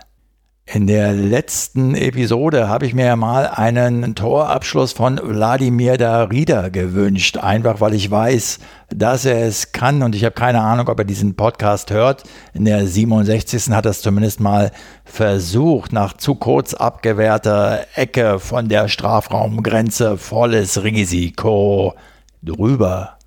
In 0.67 0.87
der 0.87 1.13
letzten 1.13 1.93
Episode 1.93 2.67
habe 2.67 2.87
ich 2.87 2.95
mir 2.95 3.15
mal 3.15 3.45
einen 3.47 4.15
Torabschluss 4.15 4.93
von 4.93 5.19
Wladimir 5.23 5.97
Darida 5.97 6.69
gewünscht, 6.69 7.37
einfach 7.37 7.81
weil 7.81 7.93
ich 7.93 8.09
weiß, 8.09 8.57
dass 8.89 9.25
er 9.25 9.45
es 9.45 9.73
kann 9.73 10.01
und 10.01 10.15
ich 10.15 10.25
habe 10.25 10.33
keine 10.33 10.61
Ahnung, 10.61 10.89
ob 10.89 10.97
er 10.97 11.05
diesen 11.05 11.35
Podcast 11.35 11.91
hört. 11.91 12.23
In 12.55 12.65
der 12.65 12.87
67. 12.87 13.69
hat 13.69 13.85
er 13.85 13.91
es 13.91 14.01
zumindest 14.01 14.39
mal 14.39 14.71
versucht, 15.03 15.93
nach 15.93 16.13
zu 16.13 16.33
kurz 16.33 16.73
abgewehrter 16.73 17.85
Ecke 17.93 18.39
von 18.39 18.67
der 18.67 18.87
Strafraumgrenze 18.87 20.17
volles 20.17 20.83
Risiko 20.83 21.93
drüber. 22.41 23.19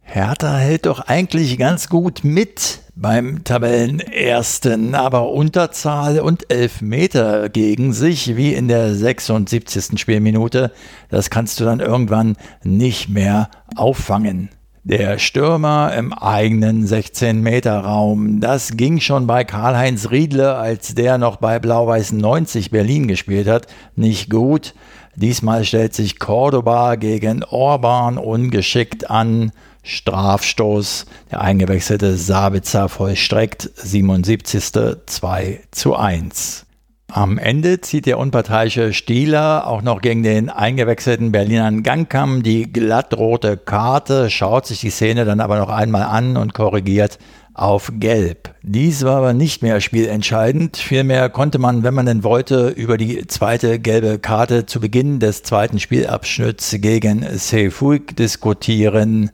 Hertha 0.00 0.56
hält 0.56 0.86
doch 0.86 0.98
eigentlich 1.06 1.56
ganz 1.56 1.88
gut 1.88 2.24
mit 2.24 2.80
beim 3.00 3.44
Tabellenersten, 3.44 4.94
aber 4.94 5.30
Unterzahl 5.30 6.20
und 6.20 6.52
Elfmeter 6.52 7.48
gegen 7.48 7.94
sich, 7.94 8.36
wie 8.36 8.52
in 8.52 8.68
der 8.68 8.94
76. 8.94 9.98
Spielminute, 9.98 10.70
das 11.08 11.30
kannst 11.30 11.60
du 11.60 11.64
dann 11.64 11.80
irgendwann 11.80 12.36
nicht 12.62 13.08
mehr 13.08 13.48
auffangen. 13.74 14.50
Der 14.84 15.18
Stürmer 15.18 15.94
im 15.96 16.12
eigenen 16.12 16.86
16-Meter-Raum, 16.86 18.40
das 18.40 18.76
ging 18.76 19.00
schon 19.00 19.26
bei 19.26 19.44
Karl-Heinz 19.44 20.10
Riedle, 20.10 20.56
als 20.56 20.94
der 20.94 21.16
noch 21.16 21.36
bei 21.36 21.58
Blau-Weiß 21.58 22.12
90 22.12 22.70
Berlin 22.70 23.08
gespielt 23.08 23.48
hat, 23.48 23.66
nicht 23.96 24.28
gut. 24.28 24.74
Diesmal 25.16 25.64
stellt 25.64 25.94
sich 25.94 26.18
Cordoba 26.18 26.96
gegen 26.96 27.44
Orban 27.44 28.18
ungeschickt 28.18 29.10
an. 29.10 29.52
Strafstoß. 29.82 31.06
Der 31.30 31.40
eingewechselte 31.40 32.16
Sabitzer 32.16 32.88
vollstreckt 32.88 33.70
77. 33.74 34.72
2 35.06 35.60
zu 35.70 35.96
1. 35.96 36.66
Am 37.12 37.38
Ende 37.38 37.80
zieht 37.80 38.06
der 38.06 38.18
unparteiische 38.18 38.92
Stieler 38.92 39.66
auch 39.66 39.82
noch 39.82 40.00
gegen 40.00 40.22
den 40.22 40.48
eingewechselten 40.48 41.32
Berlinern 41.32 41.82
Gangkamm 41.82 42.44
die 42.44 42.72
glattrote 42.72 43.56
Karte, 43.56 44.30
schaut 44.30 44.66
sich 44.66 44.80
die 44.80 44.90
Szene 44.90 45.24
dann 45.24 45.40
aber 45.40 45.58
noch 45.58 45.70
einmal 45.70 46.04
an 46.04 46.36
und 46.36 46.54
korrigiert 46.54 47.18
auf 47.52 47.92
Gelb. 47.96 48.54
Dies 48.62 49.04
war 49.04 49.16
aber 49.16 49.32
nicht 49.32 49.62
mehr 49.62 49.80
spielentscheidend. 49.80 50.76
Vielmehr 50.76 51.28
konnte 51.30 51.58
man, 51.58 51.82
wenn 51.82 51.94
man 51.94 52.06
denn 52.06 52.22
wollte, 52.22 52.68
über 52.68 52.96
die 52.96 53.26
zweite 53.26 53.80
gelbe 53.80 54.18
Karte 54.18 54.66
zu 54.66 54.80
Beginn 54.80 55.18
des 55.18 55.42
zweiten 55.42 55.80
Spielabschnitts 55.80 56.76
gegen 56.78 57.26
Seyfuig 57.36 58.16
diskutieren. 58.16 59.30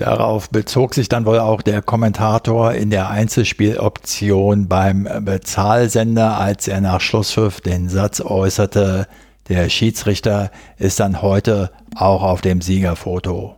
Darauf 0.00 0.48
bezog 0.48 0.94
sich 0.94 1.10
dann 1.10 1.26
wohl 1.26 1.40
auch 1.40 1.60
der 1.60 1.82
Kommentator 1.82 2.72
in 2.72 2.88
der 2.88 3.10
Einzelspieloption 3.10 4.66
beim 4.66 5.06
Bezahlsender, 5.20 6.38
als 6.38 6.68
er 6.68 6.80
nach 6.80 7.02
Schlusspfiff 7.02 7.60
den 7.60 7.90
Satz 7.90 8.22
äußerte, 8.22 9.06
Der 9.50 9.68
Schiedsrichter 9.68 10.50
ist 10.78 11.00
dann 11.00 11.20
heute 11.20 11.70
auch 11.96 12.22
auf 12.22 12.40
dem 12.40 12.62
Siegerfoto. 12.62 13.56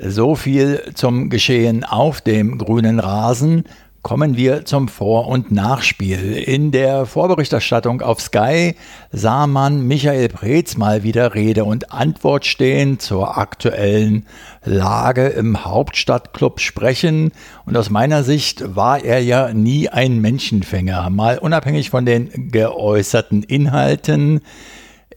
So 0.00 0.36
viel 0.36 0.92
zum 0.94 1.28
Geschehen 1.28 1.82
auf 1.82 2.20
dem 2.20 2.58
grünen 2.58 3.00
Rasen. 3.00 3.64
Kommen 4.08 4.38
wir 4.38 4.64
zum 4.64 4.88
Vor- 4.88 5.26
und 5.28 5.52
Nachspiel. 5.52 6.32
In 6.32 6.72
der 6.72 7.04
Vorberichterstattung 7.04 8.00
auf 8.00 8.22
Sky 8.22 8.74
sah 9.12 9.46
man 9.46 9.86
Michael 9.86 10.30
Preetz 10.30 10.78
mal 10.78 11.02
wieder 11.02 11.34
Rede 11.34 11.66
und 11.66 11.92
Antwort 11.92 12.46
stehen 12.46 12.98
zur 13.00 13.36
aktuellen 13.36 14.24
Lage 14.64 15.26
im 15.26 15.62
Hauptstadtclub 15.62 16.58
sprechen. 16.58 17.32
Und 17.66 17.76
aus 17.76 17.90
meiner 17.90 18.22
Sicht 18.22 18.74
war 18.74 19.04
er 19.04 19.22
ja 19.22 19.52
nie 19.52 19.90
ein 19.90 20.22
Menschenfänger, 20.22 21.10
mal 21.10 21.36
unabhängig 21.36 21.90
von 21.90 22.06
den 22.06 22.50
geäußerten 22.50 23.42
Inhalten. 23.42 24.40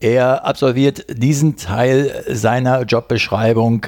Er 0.01 0.43
absolviert 0.43 1.05
diesen 1.17 1.55
Teil 1.55 2.25
seiner 2.27 2.81
Jobbeschreibung 2.81 3.85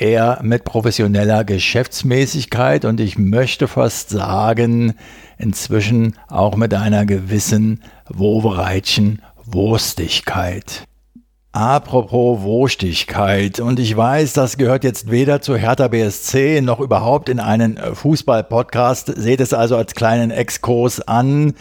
eher 0.00 0.40
mit 0.42 0.64
professioneller 0.64 1.44
Geschäftsmäßigkeit 1.44 2.84
und 2.84 3.00
ich 3.00 3.18
möchte 3.18 3.68
fast 3.68 4.10
sagen, 4.10 4.94
inzwischen 5.38 6.16
auch 6.28 6.56
mit 6.56 6.74
einer 6.74 7.06
gewissen 7.06 7.82
Wovereitschen 8.08 9.22
Wurstigkeit. 9.44 10.86
Apropos 11.52 12.42
Wurstigkeit, 12.42 13.58
und 13.58 13.80
ich 13.80 13.96
weiß, 13.96 14.34
das 14.34 14.56
gehört 14.56 14.84
jetzt 14.84 15.10
weder 15.10 15.40
zu 15.40 15.56
Hertha 15.56 15.88
BSC 15.88 16.60
noch 16.60 16.78
überhaupt 16.78 17.28
in 17.28 17.40
einen 17.40 17.76
Fußball-Podcast. 17.76 19.12
Seht 19.16 19.40
es 19.40 19.52
also 19.52 19.76
als 19.76 19.96
kleinen 19.96 20.30
Exkurs 20.30 21.00
an. 21.00 21.54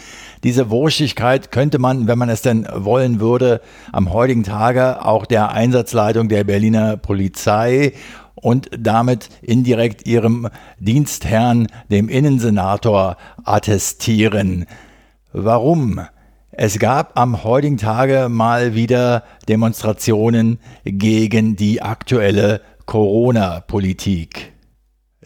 Diese 0.43 0.69
Wurstigkeit 0.69 1.51
könnte 1.51 1.79
man, 1.79 2.07
wenn 2.07 2.19
man 2.19 2.29
es 2.29 2.43
denn 2.43 2.67
wollen 2.71 3.19
würde, 3.19 3.61
am 3.91 4.13
heutigen 4.13 4.43
Tage 4.43 5.03
auch 5.03 5.25
der 5.25 5.53
Einsatzleitung 5.53 6.29
der 6.29 6.43
Berliner 6.43 6.95
Polizei 6.95 7.93
und 8.41 8.69
damit 8.77 9.29
indirekt 9.41 10.07
ihrem 10.07 10.47
Dienstherrn, 10.79 11.67
dem 11.89 12.09
Innensenator, 12.09 13.17
attestieren. 13.43 14.65
Warum? 15.31 16.01
Es 16.51 16.79
gab 16.79 17.17
am 17.17 17.43
heutigen 17.43 17.77
Tage 17.77 18.27
mal 18.29 18.75
wieder 18.75 19.23
Demonstrationen 19.47 20.59
gegen 20.83 21.55
die 21.55 21.81
aktuelle 21.81 22.61
Corona-Politik. 22.85 24.53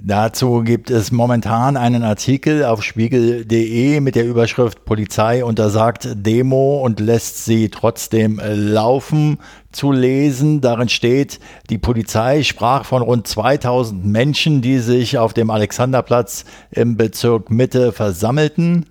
Dazu 0.05 0.63
gibt 0.63 0.91
es 0.91 1.13
momentan 1.13 1.77
einen 1.77 2.03
Artikel 2.03 2.65
auf 2.65 2.83
spiegel.de 2.83 4.01
mit 4.01 4.15
der 4.15 4.25
Überschrift 4.25 4.83
Polizei 4.83 5.45
untersagt 5.45 6.09
Demo 6.13 6.81
und 6.83 6.99
lässt 6.99 7.45
sie 7.45 7.69
trotzdem 7.69 8.41
laufen 8.43 9.37
zu 9.75 9.91
lesen. 9.91 10.61
Darin 10.61 10.89
steht, 10.89 11.39
die 11.69 11.77
Polizei 11.77 12.43
sprach 12.43 12.85
von 12.85 13.01
rund 13.01 13.27
2000 13.27 14.05
Menschen, 14.05 14.61
die 14.61 14.79
sich 14.79 15.17
auf 15.17 15.33
dem 15.33 15.49
Alexanderplatz 15.49 16.45
im 16.71 16.97
Bezirk 16.97 17.49
Mitte 17.49 17.91
versammelten. 17.91 18.85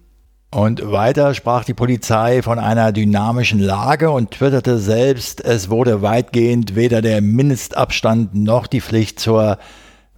Und 0.51 0.93
weiter 0.93 1.33
sprach 1.33 1.65
die 1.65 1.73
Polizei 1.73 2.43
von 2.43 2.59
einer 2.59 2.93
dynamischen 2.93 3.59
Lage 3.59 4.11
und 4.11 4.33
twitterte 4.33 4.79
selbst, 4.79 5.43
es 5.43 5.71
wurde 5.71 6.03
weitgehend 6.03 6.77
weder 6.77 7.01
der 7.01 7.23
Mindestabstand 7.23 8.35
noch 8.35 8.67
die 8.67 8.83
Pflicht 8.83 9.19
zur 9.19 9.57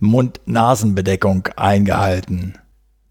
Mund-Nasen-Bedeckung 0.01 1.49
eingehalten. 1.57 2.59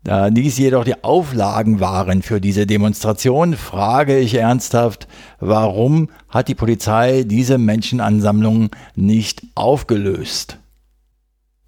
Da 0.03 0.29
dies 0.29 0.57
jedoch 0.57 0.83
die 0.83 1.01
Auflagen 1.01 1.79
waren 1.79 2.23
für 2.23 2.41
diese 2.41 2.67
Demonstration, 2.67 3.55
frage 3.55 4.19
ich 4.19 4.35
ernsthaft, 4.35 5.07
warum 5.39 6.09
hat 6.27 6.49
die 6.49 6.55
Polizei 6.55 7.23
diese 7.23 7.57
Menschenansammlung 7.57 8.71
nicht 8.95 9.43
aufgelöst? 9.55 10.57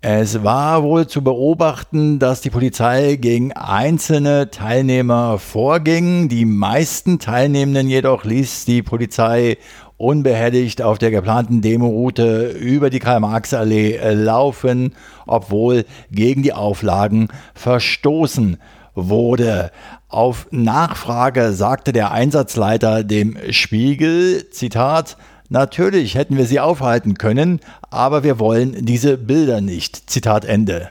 Es 0.01 0.43
war 0.43 0.83
wohl 0.83 1.07
zu 1.07 1.23
beobachten, 1.23 2.19
dass 2.19 2.41
die 2.41 2.51
Polizei 2.51 3.15
gegen 3.15 3.53
einzelne 3.53 4.51
Teilnehmer 4.51 5.39
vorging. 5.39 6.29
Die 6.29 6.45
meisten 6.45 7.17
Teilnehmenden 7.17 7.87
jedoch 7.87 8.23
ließ 8.23 8.65
die 8.65 8.83
Polizei 8.83 9.57
unbehelligt 9.97 10.81
auf 10.81 10.97
der 10.97 11.11
geplanten 11.11 11.61
Demoroute 11.61 12.49
über 12.49 12.89
die 12.89 12.99
Karl-Marx-Allee 12.99 14.13
laufen, 14.13 14.93
obwohl 15.25 15.85
gegen 16.11 16.43
die 16.43 16.53
Auflagen 16.53 17.29
verstoßen 17.53 18.57
wurde. 18.93 19.71
Auf 20.09 20.47
Nachfrage 20.51 21.53
sagte 21.53 21.93
der 21.93 22.11
Einsatzleiter 22.11 23.03
dem 23.03 23.37
Spiegel, 23.51 24.49
Zitat, 24.49 25.17
Natürlich 25.49 26.15
hätten 26.15 26.37
wir 26.37 26.45
sie 26.45 26.59
aufhalten 26.59 27.15
können, 27.15 27.59
aber 27.91 28.23
wir 28.23 28.39
wollen 28.39 28.83
diese 28.83 29.17
Bilder 29.17 29.61
nicht. 29.61 30.09
Zitat 30.09 30.43
Ende. 30.43 30.89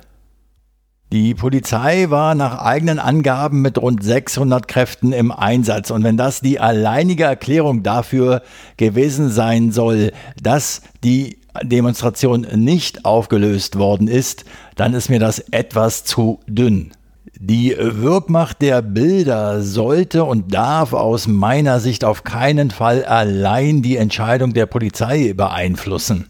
Die 1.13 1.35
Polizei 1.35 2.11
war 2.11 2.35
nach 2.35 2.59
eigenen 2.59 2.99
Angaben 2.99 3.63
mit 3.63 3.79
rund 3.79 4.03
600 4.03 4.67
Kräften 4.67 5.13
im 5.13 5.31
Einsatz. 5.31 5.91
Und 5.91 6.03
wenn 6.03 6.17
das 6.17 6.41
die 6.41 6.59
alleinige 6.59 7.25
Erklärung 7.25 7.83
dafür 7.83 8.43
gewesen 8.77 9.31
sein 9.31 9.71
soll, 9.71 10.13
dass 10.43 10.83
die 11.05 11.39
Demonstration 11.63 12.47
nicht 12.57 13.05
aufgelöst 13.05 13.79
worden 13.79 14.09
ist, 14.09 14.45
dann 14.75 14.93
ist 14.95 15.09
mir 15.09 15.21
das 15.21 15.39
etwas 15.39 16.05
zu 16.05 16.41
dünn. 16.49 16.93
Die 17.39 17.77
Wirkmacht 17.79 18.63
der 18.63 18.83
Bilder 18.83 19.63
sollte 19.63 20.25
und 20.25 20.55
darf 20.55 20.93
aus 20.93 21.27
meiner 21.27 21.79
Sicht 21.79 22.05
auf 22.05 22.25
keinen 22.25 22.71
Fall 22.71 23.05
allein 23.05 23.83
die 23.83 23.97
Entscheidung 23.97 24.53
der 24.53 24.67
Polizei 24.67 25.33
beeinflussen. 25.35 26.29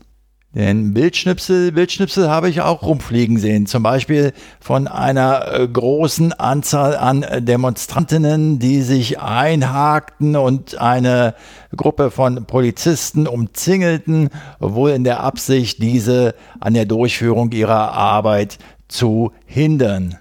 Denn 0.55 0.95
Bildschnipsel, 0.95 1.73
Bildschnipsel 1.73 2.31
habe 2.31 2.49
ich 2.49 2.61
auch 2.61 2.83
rumfliegen 2.83 3.39
sehen. 3.39 3.67
Zum 3.67 3.83
Beispiel 3.83 4.33
von 4.61 4.87
einer 4.87 5.53
äh, 5.53 5.67
großen 5.67 6.33
Anzahl 6.33 6.97
an 6.97 7.27
Demonstrantinnen, 7.41 8.61
die 8.61 8.83
sich 8.83 9.21
einhakten 9.21 10.37
und 10.37 10.79
eine 10.79 11.35
Gruppe 11.77 12.13
von 12.13 12.47
Polizisten 12.47 13.27
umzingelten, 13.27 14.31
wohl 14.61 14.91
in 14.91 15.03
der 15.03 15.21
Absicht, 15.21 15.83
diese 15.83 16.37
an 16.61 16.75
der 16.75 16.87
Durchführung 16.87 17.51
ihrer 17.51 17.93
Arbeit 17.93 18.59
zu 18.87 19.33
hindern. 19.47 20.19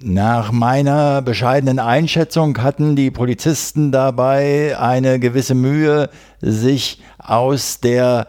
Nach 0.00 0.50
meiner 0.50 1.22
bescheidenen 1.22 1.78
Einschätzung 1.78 2.58
hatten 2.62 2.96
die 2.96 3.10
Polizisten 3.10 3.90
dabei 3.92 4.76
eine 4.78 5.20
gewisse 5.20 5.54
Mühe, 5.54 6.08
sich 6.40 7.00
aus 7.18 7.80
der 7.80 8.28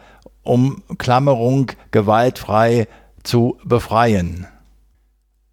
Umklammerung 0.49 1.71
gewaltfrei 1.91 2.87
zu 3.23 3.57
befreien. 3.63 4.47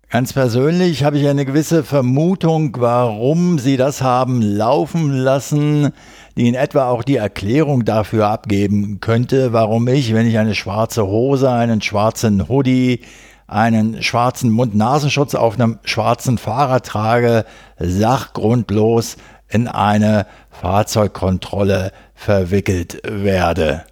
Ganz 0.09 0.33
persönlich 0.33 1.05
habe 1.05 1.19
ich 1.19 1.29
eine 1.29 1.45
gewisse 1.45 1.83
Vermutung, 1.83 2.77
warum 2.79 3.59
sie 3.59 3.77
das 3.77 4.03
haben 4.03 4.41
laufen 4.41 5.11
lassen, 5.11 5.93
die 6.37 6.49
in 6.49 6.55
etwa 6.55 6.89
auch 6.89 7.03
die 7.03 7.17
Erklärung 7.17 7.85
dafür 7.85 8.29
abgeben 8.29 9.01
könnte, 9.01 9.53
warum 9.53 9.89
ich, 9.89 10.15
wenn 10.15 10.29
ich 10.29 10.39
eine 10.39 10.55
schwarze 10.55 11.07
Hose, 11.07 11.51
einen 11.51 11.83
schwarzen 11.83 12.49
Hoodie, 12.49 13.01
einen 13.49 14.03
schwarzen 14.03 14.51
Mund-Nasenschutz 14.51 15.35
auf 15.35 15.55
einem 15.55 15.81
schwarzen 15.85 16.39
Fahrrad 16.39 16.87
trage, 16.87 17.45
sachgrundlos 17.79 19.17
in 19.49 19.69
eine 19.69 20.27
Fahrzeugkontrolle 20.51 21.93
verwickelt 22.15 23.03
werde. 23.05 23.85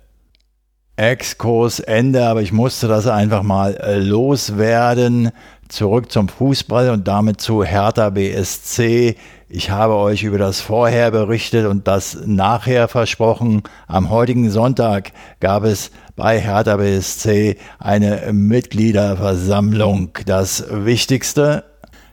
Exkurs 0.97 1.81
Ende, 1.81 2.25
aber 2.25 2.43
ich 2.43 2.53
musste 2.53 2.87
das 2.87 3.09
einfach 3.09 3.43
mal 3.43 3.75
äh, 3.77 3.99
loswerden. 3.99 5.31
Zurück 5.69 6.13
zum 6.13 6.29
Fußball 6.29 6.91
und 6.91 7.09
damit 7.09 7.41
zu 7.41 7.65
Hertha 7.65 8.11
BSC. 8.11 9.17
Ich 9.49 9.71
habe 9.71 9.95
euch 9.95 10.23
über 10.23 10.39
das 10.39 10.61
Vorher 10.61 11.11
berichtet 11.11 11.67
und 11.67 11.89
das 11.89 12.19
Nachher 12.25 12.87
versprochen. 12.87 13.63
Am 13.89 14.11
heutigen 14.11 14.51
Sonntag 14.51 15.11
gab 15.41 15.65
es 15.65 15.91
bei 16.15 16.41
Hertha 16.41 16.77
BSC 16.77 17.57
eine 17.81 18.33
Mitgliederversammlung. 18.33 20.11
Das 20.27 20.65
Wichtigste, 20.71 21.65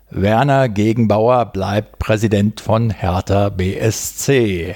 Werner 0.10 0.70
Gegenbauer 0.70 1.46
bleibt 1.46 2.00
Präsident 2.00 2.62
von 2.62 2.90
Hertha 2.90 3.50
BSC. 3.50 4.76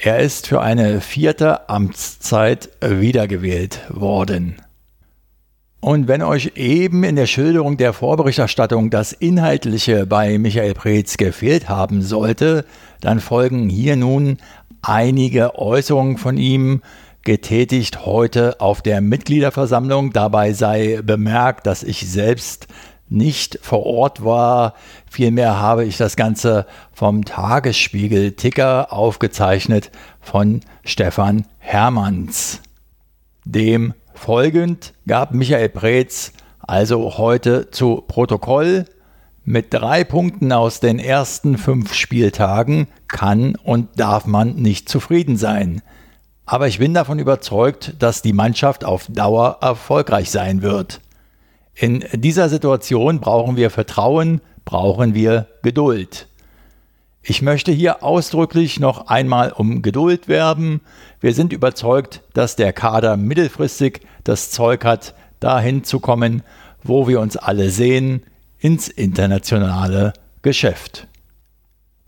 Er 0.00 0.20
ist 0.20 0.46
für 0.46 0.60
eine 0.60 1.00
vierte 1.00 1.68
Amtszeit 1.68 2.68
wiedergewählt 2.80 3.80
worden. 3.88 4.62
Und 5.80 6.06
wenn 6.06 6.22
euch 6.22 6.52
eben 6.54 7.02
in 7.02 7.16
der 7.16 7.26
Schilderung 7.26 7.76
der 7.76 7.92
Vorberichterstattung 7.92 8.90
das 8.90 9.12
Inhaltliche 9.12 10.06
bei 10.06 10.38
Michael 10.38 10.74
Preetz 10.74 11.16
gefehlt 11.16 11.68
haben 11.68 12.02
sollte, 12.02 12.64
dann 13.00 13.18
folgen 13.18 13.68
hier 13.68 13.96
nun 13.96 14.38
einige 14.82 15.58
Äußerungen 15.58 16.16
von 16.16 16.36
ihm, 16.36 16.82
getätigt 17.22 18.06
heute 18.06 18.60
auf 18.60 18.82
der 18.82 19.00
Mitgliederversammlung. 19.00 20.12
Dabei 20.12 20.52
sei 20.52 21.00
bemerkt, 21.02 21.66
dass 21.66 21.82
ich 21.82 22.08
selbst 22.08 22.68
nicht 23.08 23.58
vor 23.62 23.86
Ort 23.86 24.24
war. 24.24 24.74
Vielmehr 25.10 25.60
habe 25.60 25.84
ich 25.84 25.96
das 25.96 26.16
Ganze 26.16 26.66
vom 26.92 27.24
Tagesspiegel 27.24 28.32
Ticker 28.32 28.92
aufgezeichnet 28.92 29.90
von 30.20 30.60
Stefan 30.84 31.46
Hermanns. 31.58 32.60
Dem 33.44 33.94
folgend 34.14 34.92
gab 35.06 35.32
Michael 35.32 35.68
Preetz 35.68 36.32
also 36.68 37.16
heute 37.16 37.70
zu 37.70 38.04
Protokoll. 38.06 38.84
Mit 39.42 39.72
drei 39.72 40.04
Punkten 40.04 40.52
aus 40.52 40.80
den 40.80 40.98
ersten 40.98 41.56
fünf 41.56 41.94
Spieltagen 41.94 42.86
kann 43.08 43.54
und 43.56 43.98
darf 43.98 44.26
man 44.26 44.56
nicht 44.56 44.90
zufrieden 44.90 45.38
sein. 45.38 45.80
Aber 46.44 46.68
ich 46.68 46.78
bin 46.78 46.92
davon 46.92 47.18
überzeugt, 47.18 47.94
dass 47.98 48.20
die 48.20 48.34
Mannschaft 48.34 48.84
auf 48.84 49.06
Dauer 49.08 49.58
erfolgreich 49.62 50.30
sein 50.30 50.60
wird. 50.60 51.00
In 51.80 52.04
dieser 52.12 52.48
Situation 52.48 53.20
brauchen 53.20 53.56
wir 53.56 53.70
Vertrauen, 53.70 54.40
brauchen 54.64 55.14
wir 55.14 55.46
Geduld. 55.62 56.26
Ich 57.22 57.40
möchte 57.40 57.70
hier 57.70 58.02
ausdrücklich 58.02 58.80
noch 58.80 59.06
einmal 59.06 59.52
um 59.52 59.80
Geduld 59.80 60.26
werben. 60.26 60.80
Wir 61.20 61.34
sind 61.34 61.52
überzeugt, 61.52 62.22
dass 62.34 62.56
der 62.56 62.72
Kader 62.72 63.16
mittelfristig 63.16 64.00
das 64.24 64.50
Zeug 64.50 64.84
hat, 64.84 65.14
dahin 65.38 65.84
zu 65.84 66.00
kommen, 66.00 66.42
wo 66.82 67.06
wir 67.06 67.20
uns 67.20 67.36
alle 67.36 67.70
sehen, 67.70 68.24
ins 68.58 68.88
internationale 68.88 70.14
Geschäft. 70.42 71.07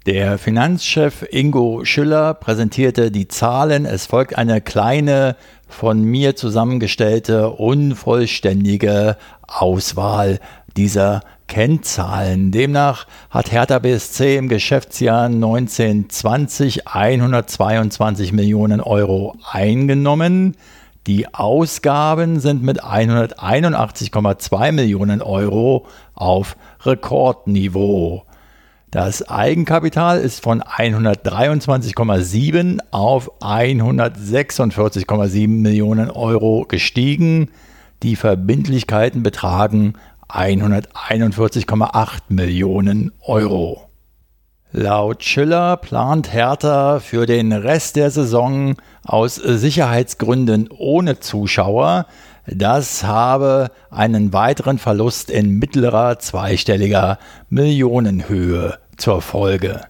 Der 0.07 0.39
Finanzchef 0.39 1.27
Ingo 1.31 1.85
Schüller 1.85 2.33
präsentierte 2.33 3.11
die 3.11 3.29
Zahlen. 3.29 3.85
Es 3.85 4.07
folgt 4.07 4.39
eine 4.39 4.63
kleine, 4.63 5.37
von 5.69 6.03
mir 6.03 6.37
zusammengestellte, 6.37 7.51
unvollständige 7.51 9.19
Auswahl 9.47 10.41
dieser 10.75 11.21
Kennzahlen. 11.49 12.51
Demnach 12.51 13.07
hat 13.29 13.53
Hertha 13.53 13.79
BSC 13.79 14.39
im 14.39 14.49
Geschäftsjahr 14.49 15.27
1920 15.27 16.89
122 16.89 18.33
Millionen 18.33 18.81
Euro 18.81 19.37
eingenommen. 19.53 20.57
Die 21.07 21.35
Ausgaben 21.35 22.41
sind 22.41 22.63
mit 22.63 22.83
181,2 22.83 24.73
Millionen 24.73 25.21
Euro 25.21 25.87
auf 26.15 26.57
Rekordniveau. 26.87 28.25
Das 28.91 29.29
Eigenkapital 29.29 30.19
ist 30.19 30.43
von 30.43 30.63
123,7 30.63 32.79
auf 32.91 33.31
146,7 33.41 35.47
Millionen 35.47 36.11
Euro 36.11 36.65
gestiegen. 36.67 37.53
Die 38.03 38.17
Verbindlichkeiten 38.17 39.23
betragen 39.23 39.93
141,8 40.29 42.19
Millionen 42.31 43.13
Euro. 43.21 43.83
Laut 44.73 45.23
Schiller 45.23 45.77
plant 45.77 46.33
Hertha 46.33 46.99
für 46.99 47.27
den 47.27 47.53
Rest 47.53 47.95
der 47.95 48.11
Saison 48.11 48.75
aus 49.05 49.37
Sicherheitsgründen 49.37 50.69
ohne 50.69 51.21
Zuschauer. 51.21 52.07
Das 52.53 53.05
habe 53.05 53.71
einen 53.91 54.33
weiteren 54.33 54.79
Verlust 54.79 55.31
in 55.31 55.61
mittlerer 55.61 56.19
zweistelliger 56.19 57.19
Millionenhöhe 57.49 58.79
zur 58.97 59.23
Folge. 59.23 59.83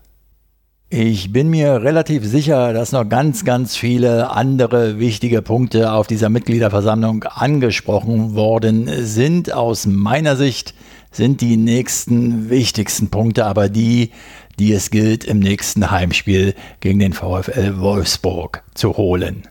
Ich 0.90 1.33
bin 1.33 1.49
mir 1.49 1.83
relativ 1.83 2.27
sicher, 2.27 2.75
dass 2.75 2.92
noch 2.92 3.09
ganz, 3.09 3.44
ganz 3.44 3.77
viele 3.77 4.31
andere 4.31 4.99
wichtige 4.99 5.40
Punkte 5.40 5.92
auf 5.92 6.07
dieser 6.07 6.29
Mitgliederversammlung 6.29 7.23
angesprochen 7.25 8.35
worden 8.35 8.90
sind. 9.07 9.53
Aus 9.55 9.87
meiner 9.87 10.37
Sicht 10.37 10.75
sind 11.12 11.40
die 11.40 11.57
nächsten 11.57 12.51
wichtigsten 12.51 13.09
Punkte 13.09 13.46
aber 13.46 13.68
die, 13.68 14.11
die 14.59 14.73
es 14.73 14.90
gilt 14.90 15.25
im 15.25 15.38
nächsten 15.38 15.90
Heimspiel 15.90 16.55
gegen 16.81 16.99
den 16.99 17.14
VfL 17.14 17.79
Wolfsburg 17.79 18.62
zu 18.75 18.96
holen. 18.96 19.44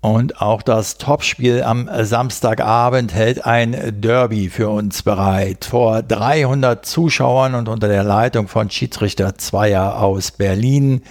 Und 0.00 0.40
auch 0.40 0.62
das 0.62 0.96
Topspiel 0.96 1.62
am 1.62 1.90
Samstagabend 2.02 3.12
hält 3.14 3.44
ein 3.44 4.00
Derby 4.00 4.48
für 4.48 4.68
uns 4.68 5.02
bereit. 5.02 5.64
Vor 5.64 6.02
300 6.02 6.86
Zuschauern 6.86 7.56
und 7.56 7.68
unter 7.68 7.88
der 7.88 8.04
Leitung 8.04 8.46
von 8.46 8.70
Schiedsrichter 8.70 9.36
Zweier 9.36 10.00
aus 10.00 10.30
Berlin 10.30 11.02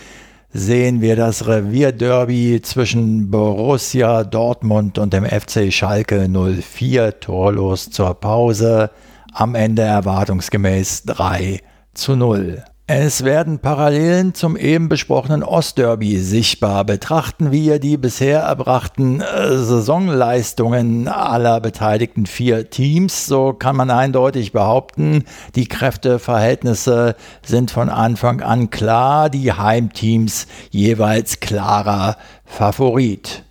sehen 0.54 1.02
wir 1.02 1.18
das 1.18 1.48
Revierderby 1.48 2.62
zwischen 2.64 3.30
Borussia 3.30 4.24
Dortmund 4.24 4.98
und 4.98 5.12
dem 5.12 5.26
FC 5.26 5.72
Schalke 5.74 6.30
04 6.30 7.20
torlos 7.20 7.90
zur 7.90 8.14
Pause. 8.14 8.90
Am 9.34 9.54
Ende 9.54 9.82
erwartungsgemäß 9.82 11.04
3 11.04 11.62
zu 11.94 12.16
0. 12.16 12.64
Es 12.90 13.26
werden 13.26 13.60
Parallelen 13.60 14.34
zum 14.34 14.56
eben 14.56 14.88
besprochenen 14.88 15.44
Ostderby 15.44 16.20
sichtbar. 16.20 16.86
Betrachten 16.86 17.52
wir 17.52 17.80
die 17.80 17.98
bisher 17.98 18.40
erbrachten 18.40 19.20
äh, 19.20 19.58
Saisonleistungen 19.58 21.10
aller 21.10 21.60
beteiligten 21.60 22.26
vier 22.26 22.70
Teams, 22.70 23.26
so 23.26 23.52
kann 23.52 23.76
man 23.76 23.92
eindeutig 23.92 24.54
behaupten, 24.54 25.26
die 25.56 25.68
Kräfteverhältnisse 25.68 27.18
sind 27.46 27.72
von 27.72 27.90
Anfang 27.90 28.40
an 28.40 28.70
klar, 28.70 29.30
die 29.30 29.52
Heimteams 29.52 30.48
jeweils 30.70 31.42
klarer 31.42 32.16
Favorit. 32.46 33.47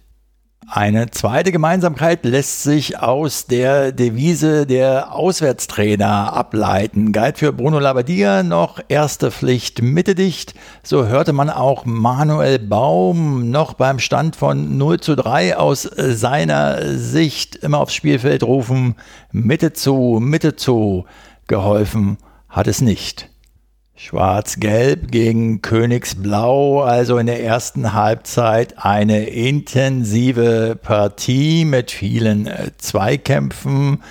Eine 0.68 1.10
zweite 1.12 1.52
Gemeinsamkeit 1.52 2.24
lässt 2.24 2.64
sich 2.64 2.98
aus 2.98 3.46
der 3.46 3.92
Devise 3.92 4.66
der 4.66 5.12
Auswärtstrainer 5.14 6.32
ableiten. 6.32 7.12
Galt 7.12 7.38
für 7.38 7.52
Bruno 7.52 7.78
Labbadia 7.78 8.42
noch 8.42 8.80
erste 8.88 9.30
Pflicht 9.30 9.80
Mitte 9.80 10.16
dicht. 10.16 10.54
So 10.82 11.06
hörte 11.06 11.32
man 11.32 11.50
auch 11.50 11.84
Manuel 11.84 12.58
Baum 12.58 13.48
noch 13.50 13.74
beim 13.74 14.00
Stand 14.00 14.34
von 14.34 14.76
0 14.76 14.98
zu 14.98 15.14
3 15.14 15.56
aus 15.56 15.82
seiner 15.82 16.98
Sicht 16.98 17.54
immer 17.56 17.78
aufs 17.78 17.94
Spielfeld 17.94 18.42
rufen, 18.42 18.96
Mitte 19.30 19.72
zu, 19.72 20.18
Mitte 20.20 20.56
zu. 20.56 21.06
Geholfen 21.46 22.18
hat 22.48 22.66
es 22.66 22.80
nicht. 22.80 23.30
Schwarz-Gelb 23.98 25.10
gegen 25.10 25.62
Königsblau, 25.62 26.82
also 26.82 27.16
in 27.16 27.26
der 27.26 27.42
ersten 27.42 27.94
Halbzeit 27.94 28.74
eine 28.76 29.24
intensive 29.24 30.78
Partie 30.80 31.64
mit 31.64 31.90
vielen 31.90 32.46
äh, 32.46 32.72
Zweikämpfen. 32.76 34.02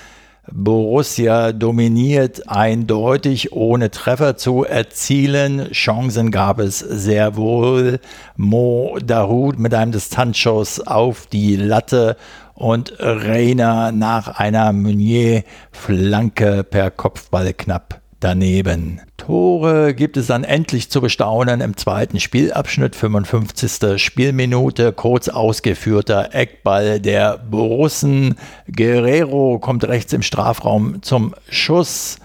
Borussia 0.52 1.52
dominiert 1.52 2.50
eindeutig, 2.50 3.54
ohne 3.54 3.92
Treffer 3.92 4.38
zu 4.38 4.64
erzielen. 4.64 5.72
Chancen 5.72 6.32
gab 6.32 6.60
es 6.60 6.80
sehr 6.80 7.36
wohl. 7.36 8.00
Mo 8.38 8.98
Dahoud 9.04 9.60
mit 9.60 9.74
einem 9.76 9.92
Distanzschuss 9.92 10.80
auf 10.80 11.28
die 11.28 11.56
Latte 11.56 12.18
und 12.56 12.94
Reiner 13.00 13.92
nach 13.92 14.40
einer 14.40 14.74
Meunier-Flanke 14.74 16.64
per 16.64 16.90
Kopfball 16.90 17.54
knapp 17.54 18.02
daneben. 18.26 19.02
Tore 19.18 19.94
gibt 19.94 20.18
es 20.18 20.26
dann 20.26 20.44
endlich 20.44 20.90
zu 20.90 21.00
bestaunen 21.00 21.62
im 21.62 21.78
zweiten 21.78 22.20
Spielabschnitt, 22.20 22.96
55. 22.96 24.02
Spielminute, 24.04 24.94
kurz 24.94 25.30
ausgeführter 25.30 26.34
Eckball 26.34 27.00
der 27.00 27.38
Borussen. 27.38 28.34
Guerrero 28.68 29.60
kommt 29.60 29.88
rechts 29.88 30.12
im 30.12 30.24
Strafraum 30.24 31.04
zum 31.04 31.36
Schuss. 31.50 32.18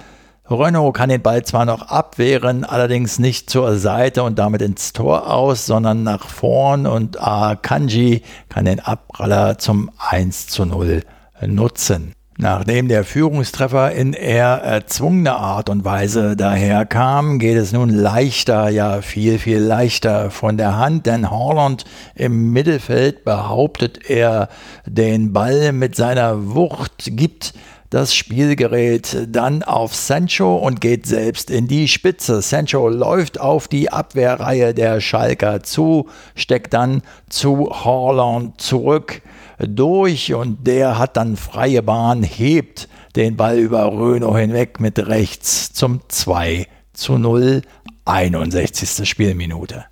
Renault 0.49 0.97
kann 0.97 1.11
den 1.11 1.21
Ball 1.21 1.45
zwar 1.45 1.67
noch 1.67 1.83
abwehren, 1.83 2.65
allerdings 2.65 3.19
nicht 3.19 3.51
zur 3.51 3.77
Seite 3.77 4.23
und 4.23 4.39
damit 4.39 4.63
ins 4.63 4.95
Tor 4.95 5.31
aus, 5.31 5.67
sondern 5.67 6.03
nach 6.03 6.29
vorn 6.29 6.87
und 6.87 7.23
Akanji 7.23 8.23
kann 8.49 8.65
den 8.65 8.81
Abpraller 8.81 9.59
zum 9.59 9.91
1 9.99 10.47
zu 10.47 10.65
0 10.65 11.03
nutzen. 11.47 12.15
Nachdem 12.43 12.89
der 12.89 13.05
Führungstreffer 13.05 13.93
in 13.93 14.15
eher 14.15 14.63
erzwungener 14.63 15.37
Art 15.37 15.69
und 15.69 15.85
Weise 15.85 16.37
daherkam, 16.37 17.39
geht 17.39 17.59
es 17.59 17.73
nun 17.73 17.91
leichter, 17.91 18.71
ja 18.71 19.03
viel, 19.03 19.39
viel 19.39 19.59
leichter 19.59 20.31
von 20.31 20.57
der 20.57 20.79
Hand, 20.79 21.05
denn 21.05 21.31
Holland 21.31 21.85
im 22.15 22.51
Mittelfeld 22.51 23.25
behauptet 23.25 24.09
er 24.09 24.49
den 24.87 25.35
Ball 25.35 25.73
mit 25.73 25.97
seiner 25.97 26.55
Wucht, 26.55 27.09
gibt 27.09 27.53
das 27.91 28.15
Spielgerät 28.15 29.27
dann 29.29 29.63
auf 29.63 29.95
Sancho 29.95 30.57
und 30.57 30.81
geht 30.81 31.07
selbst 31.07 31.51
in 31.51 31.69
die 31.69 31.89
Spitze. 31.89 32.41
Sancho 32.41 32.89
läuft 32.89 33.39
auf 33.39 33.69
die 33.69 33.93
Abwehrreihe 33.93 34.73
der 34.73 35.03
Schalker 35.03 35.63
zu, 35.63 36.09
steckt 36.35 36.73
dann 36.73 37.03
zu 37.29 37.69
Holland 37.85 38.59
zurück 38.59 39.21
durch 39.67 40.35
und 40.35 40.67
der 40.67 40.99
hat 40.99 41.17
dann 41.17 41.37
freie 41.37 41.83
Bahn, 41.83 42.23
hebt 42.23 42.89
den 43.17 43.37
Ball 43.37 43.59
über 43.59 43.93
Röno 43.93 44.37
hinweg 44.37 44.81
mit 44.81 44.99
rechts 44.99 45.73
zum 45.73 46.01
2 46.09 46.67
zu 46.93 47.19
0, 47.19 47.63
61. 48.05 49.09
Spielminute. 49.09 49.85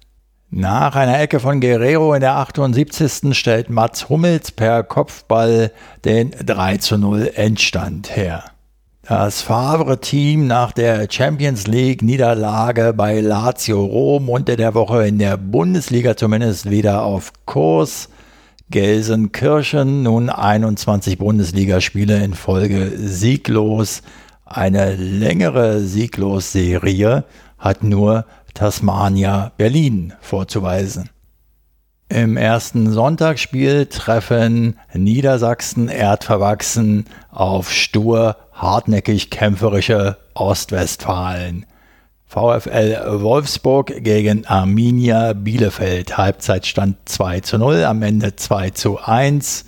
Nach 0.50 0.96
einer 0.96 1.20
Ecke 1.20 1.40
von 1.40 1.60
Guerrero 1.60 2.14
in 2.14 2.20
der 2.20 2.36
78. 2.36 3.36
stellt 3.36 3.68
Mats 3.68 4.08
Hummels 4.08 4.50
per 4.50 4.82
Kopfball 4.82 5.72
den 6.06 6.30
3 6.30 6.78
zu 6.78 6.96
0 6.96 7.32
Endstand 7.34 8.16
her. 8.16 8.44
Das 9.02 9.42
Favre-Team 9.42 10.46
nach 10.46 10.72
der 10.72 11.06
Champions 11.10 11.66
League-Niederlage 11.66 12.92
bei 12.94 13.20
Lazio 13.20 13.84
Rom 13.84 14.28
unter 14.28 14.56
der 14.56 14.74
Woche 14.74 15.06
in 15.06 15.18
der 15.18 15.36
Bundesliga 15.36 16.16
zumindest 16.16 16.70
wieder 16.70 17.02
auf 17.02 17.32
Kurs. 17.46 18.08
Gelsenkirchen 18.70 20.02
nun 20.02 20.28
21 20.28 21.16
Bundesligaspiele 21.16 22.22
in 22.22 22.34
Folge 22.34 22.92
sieglos. 22.96 24.02
Eine 24.44 24.94
längere 24.94 25.80
Sieglos-Serie 25.80 27.24
hat 27.58 27.82
nur 27.82 28.26
Tasmania 28.52 29.52
Berlin 29.56 30.12
vorzuweisen. 30.20 31.08
Im 32.10 32.36
ersten 32.36 32.90
Sonntagsspiel 32.90 33.86
treffen 33.86 34.78
Niedersachsen 34.92 35.88
erdverwachsen 35.88 37.06
auf 37.30 37.70
stur 37.72 38.36
hartnäckig 38.52 39.30
kämpferische 39.30 40.18
Ostwestfalen. 40.34 41.64
VfL 42.28 43.20
Wolfsburg 43.22 44.04
gegen 44.04 44.46
Arminia 44.46 45.32
Bielefeld. 45.32 46.18
Halbzeitstand 46.18 46.96
2 47.06 47.40
zu 47.40 47.56
0, 47.56 47.84
am 47.84 48.02
Ende 48.02 48.36
2 48.36 48.68
zu 48.70 48.98
1 48.98 49.64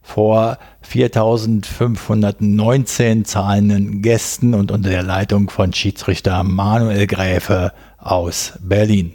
vor 0.00 0.58
4519 0.82 3.24
zahlenden 3.24 4.00
Gästen 4.00 4.54
und 4.54 4.70
unter 4.70 4.90
der 4.90 5.02
Leitung 5.02 5.50
von 5.50 5.72
Schiedsrichter 5.72 6.44
Manuel 6.44 7.08
Gräfe 7.08 7.72
aus 7.98 8.52
Berlin. 8.60 9.14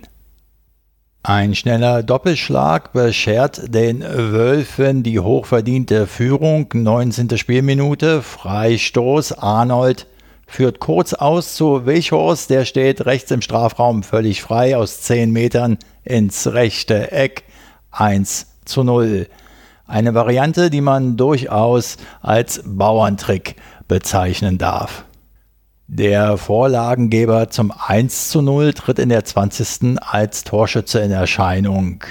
Ein 1.23 1.55
schneller 1.55 2.03
Doppelschlag 2.03 2.91
beschert 2.91 3.73
den 3.73 4.01
Wölfen 4.01 5.03
die 5.03 5.21
hochverdiente 5.21 6.05
Führung. 6.05 6.67
19. 6.73 7.37
Spielminute, 7.37 8.21
Freistoß. 8.21 9.39
Arnold 9.39 10.05
führt 10.45 10.79
kurz 10.79 11.13
aus 11.13 11.55
zu 11.55 11.85
Wilchhorst. 11.85 12.49
Der 12.49 12.65
steht 12.65 13.05
rechts 13.05 13.31
im 13.31 13.41
Strafraum 13.41 14.03
völlig 14.03 14.41
frei 14.41 14.77
aus 14.77 15.01
10 15.01 15.31
Metern 15.31 15.77
ins 16.03 16.47
rechte 16.47 17.11
Eck. 17.11 17.43
1 17.91 18.47
zu 18.65 18.83
0. 18.83 19.27
Eine 19.85 20.13
Variante, 20.13 20.69
die 20.69 20.81
man 20.81 21.17
durchaus 21.17 21.97
als 22.21 22.61
Bauerntrick 22.65 23.55
bezeichnen 23.87 24.57
darf. 24.57 25.05
Der 25.87 26.37
Vorlagengeber 26.37 27.49
zum 27.49 27.71
1 27.71 28.29
zu 28.29 28.41
0 28.41 28.73
tritt 28.73 28.99
in 28.99 29.09
der 29.09 29.25
20. 29.25 29.97
als 30.01 30.43
Torschütze 30.43 30.99
in 30.99 31.11
Erscheinung. 31.11 32.03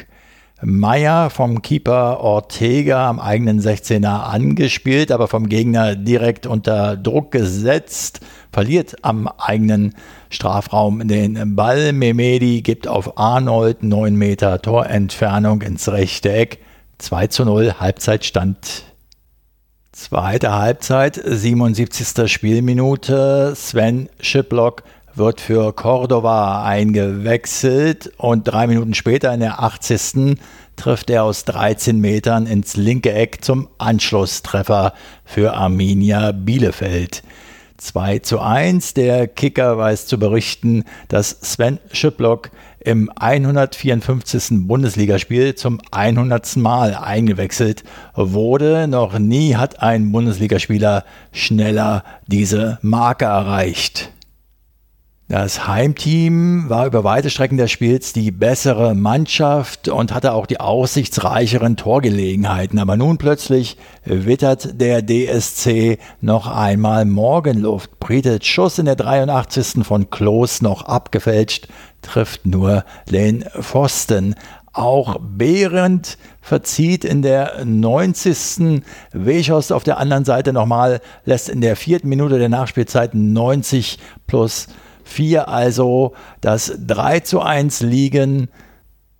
Meyer 0.64 1.28
vom 1.28 1.60
Keeper 1.60 2.20
Ortega 2.20 3.08
am 3.08 3.18
eigenen 3.18 3.60
16er 3.60 4.22
angespielt, 4.22 5.10
aber 5.10 5.26
vom 5.26 5.48
Gegner 5.48 5.96
direkt 5.96 6.46
unter 6.46 6.96
Druck 6.96 7.32
gesetzt, 7.32 8.20
verliert 8.52 8.94
am 9.02 9.26
eigenen 9.26 9.94
Strafraum 10.30 11.08
den 11.08 11.56
Ball. 11.56 11.92
Memedi 11.92 12.62
gibt 12.62 12.86
auf 12.86 13.18
Arnold 13.18 13.82
9 13.82 14.14
Meter 14.14 14.62
Torentfernung 14.62 15.62
ins 15.62 15.88
rechte 15.88 16.32
Eck. 16.32 16.58
2 16.98 17.26
zu 17.26 17.44
0 17.44 17.74
Halbzeitstand 17.80 18.84
Zweite 19.94 20.52
Halbzeit, 20.52 21.20
77. 21.22 22.32
Spielminute. 22.32 23.52
Sven 23.54 24.08
Schiplock 24.20 24.84
wird 25.14 25.40
für 25.40 25.72
Cordova 25.72 26.64
eingewechselt 26.64 28.12
und 28.16 28.44
drei 28.44 28.66
Minuten 28.66 28.94
später 28.94 29.32
in 29.32 29.40
der 29.40 29.62
80. 29.62 30.36
trifft 30.76 31.10
er 31.10 31.24
aus 31.24 31.44
13 31.44 31.98
Metern 31.98 32.46
ins 32.46 32.76
linke 32.76 33.12
Eck 33.12 33.44
zum 33.44 33.68
Anschlusstreffer 33.78 34.94
für 35.24 35.54
Arminia 35.54 36.32
Bielefeld. 36.32 37.22
2 37.78 38.20
zu 38.20 38.40
1. 38.40 38.94
Der 38.94 39.26
Kicker 39.26 39.76
weiß 39.76 40.06
zu 40.06 40.18
berichten, 40.18 40.84
dass 41.08 41.30
Sven 41.30 41.78
Schiplock 41.92 42.50
im 42.78 43.10
154. 43.16 44.66
Bundesligaspiel 44.68 45.56
zum 45.56 45.80
100. 45.90 46.56
Mal 46.56 46.94
eingewechselt 46.94 47.82
wurde. 48.14 48.86
Noch 48.86 49.18
nie 49.18 49.56
hat 49.56 49.82
ein 49.82 50.12
Bundesligaspieler 50.12 51.04
schneller 51.32 52.04
diese 52.26 52.78
Marke 52.82 53.24
erreicht. 53.24 54.12
Das 55.32 55.66
Heimteam 55.66 56.68
war 56.68 56.84
über 56.84 57.04
weite 57.04 57.30
Strecken 57.30 57.56
des 57.56 57.70
Spiels 57.70 58.12
die 58.12 58.30
bessere 58.30 58.94
Mannschaft 58.94 59.88
und 59.88 60.12
hatte 60.12 60.34
auch 60.34 60.44
die 60.44 60.60
aussichtsreicheren 60.60 61.78
Torgelegenheiten. 61.78 62.78
Aber 62.78 62.98
nun 62.98 63.16
plötzlich 63.16 63.78
wittert 64.04 64.78
der 64.78 65.00
DSC 65.00 65.96
noch 66.20 66.48
einmal 66.48 67.06
Morgenluft. 67.06 67.98
Britet 67.98 68.44
Schuss 68.44 68.78
in 68.78 68.84
der 68.84 68.96
83. 68.96 69.86
von 69.86 70.10
Klos 70.10 70.60
noch 70.60 70.82
abgefälscht, 70.82 71.66
trifft 72.02 72.44
nur 72.44 72.84
den 73.10 73.46
Pfosten. 73.58 74.34
Auch 74.74 75.16
Behrendt 75.18 76.18
verzieht 76.42 77.06
in 77.06 77.22
der 77.22 77.64
90. 77.64 78.82
Wechost 79.14 79.72
auf 79.72 79.84
der 79.84 79.96
anderen 79.96 80.26
Seite 80.26 80.52
nochmal, 80.52 81.00
lässt 81.24 81.48
in 81.48 81.62
der 81.62 81.76
vierten 81.76 82.10
Minute 82.10 82.38
der 82.38 82.50
Nachspielzeit 82.50 83.14
90 83.14 83.98
plus 84.26 84.66
4 85.04 85.48
also 85.48 86.12
das 86.40 86.72
3 86.86 87.20
zu 87.20 87.40
1 87.40 87.80
liegen. 87.80 88.48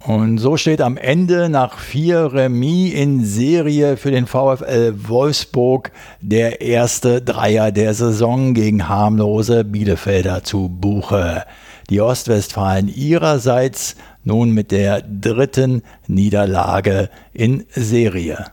Und 0.05 0.39
so 0.39 0.57
steht 0.57 0.81
am 0.81 0.97
Ende 0.97 1.49
nach 1.49 1.79
vier 1.79 2.33
Remis 2.33 2.93
in 2.93 3.25
Serie 3.25 3.97
für 3.97 4.11
den 4.11 4.27
VfL 4.27 4.95
Wolfsburg 5.07 5.93
der 6.21 6.61
erste 6.61 7.23
Dreier 7.23 7.71
der 7.71 7.95
Saison 7.95 8.53
gegen 8.53 8.89
harmlose 8.89 9.63
Bielefelder 9.63 10.43
zu 10.43 10.69
Buche. 10.69 11.45
Die 11.89 12.01
Ostwestfalen 12.01 12.89
ihrerseits 12.89 13.95
nun 14.25 14.51
mit 14.51 14.73
der 14.73 15.03
dritten 15.03 15.83
Niederlage 16.09 17.09
in 17.33 17.65
Serie. 17.71 18.47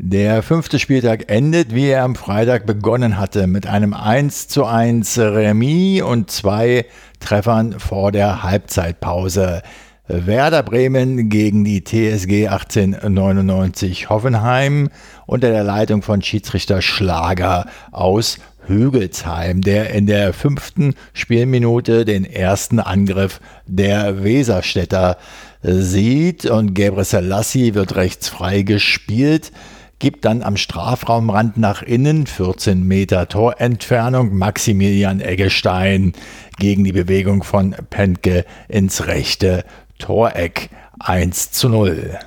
Der 0.00 0.44
fünfte 0.44 0.78
Spieltag 0.78 1.24
endet, 1.28 1.74
wie 1.74 1.88
er 1.88 2.04
am 2.04 2.14
Freitag 2.14 2.66
begonnen 2.66 3.18
hatte, 3.18 3.48
mit 3.48 3.66
einem 3.66 3.94
1 3.94 4.46
zu 4.46 4.64
1 4.64 5.18
Remis 5.18 6.02
und 6.02 6.30
zwei 6.30 6.86
Treffern 7.18 7.80
vor 7.80 8.12
der 8.12 8.44
Halbzeitpause. 8.44 9.60
Werder 10.06 10.62
Bremen 10.62 11.28
gegen 11.28 11.64
die 11.64 11.82
TSG 11.82 12.46
1899 12.46 14.08
Hoffenheim 14.08 14.88
unter 15.26 15.50
der 15.50 15.64
Leitung 15.64 16.02
von 16.02 16.22
Schiedsrichter 16.22 16.80
Schlager 16.80 17.66
aus 17.90 18.38
Hügelsheim, 18.68 19.62
der 19.62 19.90
in 19.90 20.06
der 20.06 20.32
fünften 20.32 20.94
Spielminute 21.12 22.04
den 22.04 22.24
ersten 22.24 22.78
Angriff 22.78 23.40
der 23.66 24.22
Weserstädter 24.22 25.16
sieht 25.60 26.46
und 26.46 26.74
Gebre 26.74 27.04
Selassie 27.04 27.74
wird 27.74 27.96
rechts 27.96 28.28
frei 28.28 28.62
gespielt 28.62 29.50
gibt 29.98 30.24
dann 30.24 30.42
am 30.42 30.56
Strafraumrand 30.56 31.56
nach 31.56 31.82
innen 31.82 32.26
14 32.26 32.82
Meter 32.82 33.28
Torentfernung 33.28 34.36
Maximilian 34.36 35.20
Eggestein 35.20 36.12
gegen 36.58 36.84
die 36.84 36.92
Bewegung 36.92 37.42
von 37.42 37.74
Pentke 37.90 38.44
ins 38.68 39.06
rechte 39.06 39.64
Toreck 39.98 40.70
1 41.00 41.50
zu 41.52 41.68
0. 41.68 42.18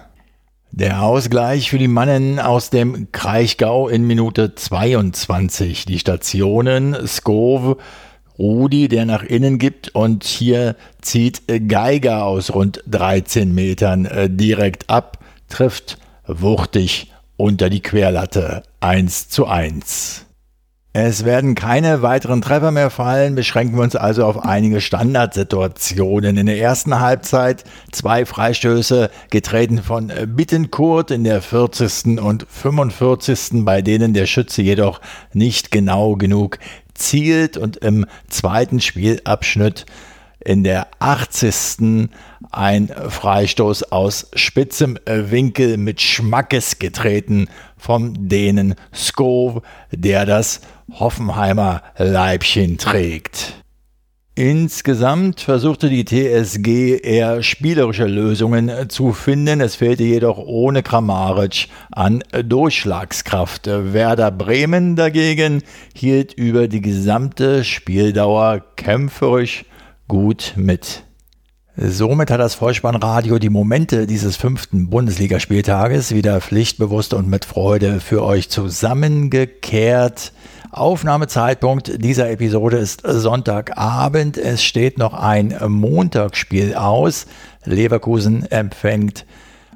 Der 0.71 1.03
Ausgleich 1.03 1.69
für 1.69 1.77
die 1.77 1.87
Mannen 1.87 2.39
aus 2.39 2.69
dem 2.69 3.11
Kraichgau 3.11 3.87
in 3.87 4.07
Minute 4.07 4.55
22. 4.55 5.85
Die 5.85 5.99
Stationen 5.99 6.95
Skov, 7.07 7.77
Rudi, 8.39 8.87
der 8.87 9.05
nach 9.05 9.23
innen 9.23 9.59
gibt 9.59 9.93
und 9.93 10.23
hier 10.23 10.75
zieht 11.01 11.43
Geiger 11.67 12.25
aus 12.25 12.53
rund 12.53 12.83
13 12.87 13.53
Metern 13.53 14.05
äh, 14.05 14.29
direkt 14.29 14.89
ab, 14.89 15.19
trifft 15.49 15.97
wuchtig 16.25 17.11
unter 17.41 17.69
die 17.71 17.81
Querlatte 17.81 18.61
1 18.81 19.29
zu 19.29 19.47
1. 19.47 20.27
Es 20.93 21.23
werden 21.23 21.55
keine 21.55 22.01
weiteren 22.01 22.41
Treffer 22.41 22.71
mehr 22.71 22.89
fallen, 22.89 23.33
beschränken 23.33 23.77
wir 23.77 23.83
uns 23.83 23.95
also 23.95 24.25
auf 24.25 24.43
einige 24.43 24.81
Standardsituationen. 24.81 26.37
In 26.37 26.45
der 26.45 26.59
ersten 26.59 26.99
Halbzeit 26.99 27.63
zwei 27.91 28.25
Freistöße 28.25 29.09
getreten 29.29 29.81
von 29.81 30.11
Bittenkurt 30.27 31.09
in 31.09 31.23
der 31.23 31.41
40. 31.41 32.19
und 32.19 32.45
45. 32.47 33.63
bei 33.65 33.81
denen 33.81 34.13
der 34.13 34.25
Schütze 34.27 34.61
jedoch 34.61 35.01
nicht 35.33 35.71
genau 35.71 36.17
genug 36.17 36.59
zielt 36.93 37.57
und 37.57 37.77
im 37.77 38.05
zweiten 38.27 38.81
Spielabschnitt 38.81 39.85
in 40.43 40.63
der 40.63 40.87
80. 40.99 42.09
ein 42.51 42.87
Freistoß 42.87 43.91
aus 43.91 44.29
spitzem 44.35 44.97
Winkel 45.05 45.77
mit 45.77 46.01
Schmackes 46.01 46.79
getreten 46.79 47.47
vom 47.77 48.27
Dänen 48.27 48.75
Skov, 48.93 49.61
der 49.91 50.25
das 50.25 50.61
Hoffenheimer 50.91 51.81
Leibchen 51.97 52.77
trägt. 52.77 53.61
Insgesamt 54.33 55.41
versuchte 55.41 55.89
die 55.89 56.05
TSG 56.05 56.97
eher 57.03 57.43
spielerische 57.43 58.05
Lösungen 58.05 58.89
zu 58.89 59.11
finden. 59.11 59.59
Es 59.59 59.75
fehlte 59.75 60.03
jedoch 60.03 60.37
ohne 60.37 60.83
Kramaric 60.83 61.67
an 61.91 62.23
Durchschlagskraft. 62.31 63.67
Werder 63.67 64.31
Bremen 64.31 64.95
dagegen 64.95 65.63
hielt 65.93 66.33
über 66.33 66.69
die 66.69 66.81
gesamte 66.81 67.65
Spieldauer 67.65 68.63
kämpferisch 68.77 69.65
gut 70.11 70.55
mit. 70.57 71.05
Somit 71.77 72.31
hat 72.31 72.41
das 72.41 72.53
Vollspannradio 72.53 73.39
die 73.39 73.49
Momente 73.49 74.07
dieses 74.07 74.35
fünften 74.35 74.89
Bundesligaspieltages 74.89 76.13
wieder 76.13 76.41
pflichtbewusst 76.41 77.13
und 77.13 77.29
mit 77.29 77.45
Freude 77.45 78.01
für 78.01 78.21
euch 78.21 78.49
zusammengekehrt. 78.49 80.33
Aufnahmezeitpunkt 80.69 82.03
dieser 82.03 82.29
Episode 82.29 82.75
ist 82.75 83.03
Sonntagabend. 83.05 84.37
Es 84.37 84.65
steht 84.65 84.97
noch 84.97 85.13
ein 85.13 85.57
Montagsspiel 85.69 86.75
aus. 86.75 87.25
Leverkusen 87.63 88.51
empfängt 88.51 89.25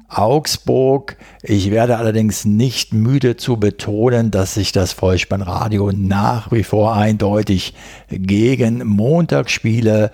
Augsburg. 0.08 1.16
Ich 1.42 1.70
werde 1.70 1.98
allerdings 1.98 2.44
nicht 2.44 2.92
müde 2.92 3.36
zu 3.36 3.56
betonen, 3.56 4.30
dass 4.30 4.54
sich 4.54 4.72
das 4.72 4.92
Vollspannradio 4.92 5.92
nach 5.92 6.52
wie 6.52 6.64
vor 6.64 6.94
eindeutig 6.94 7.74
gegen 8.08 8.86
Montagsspiele 8.86 10.10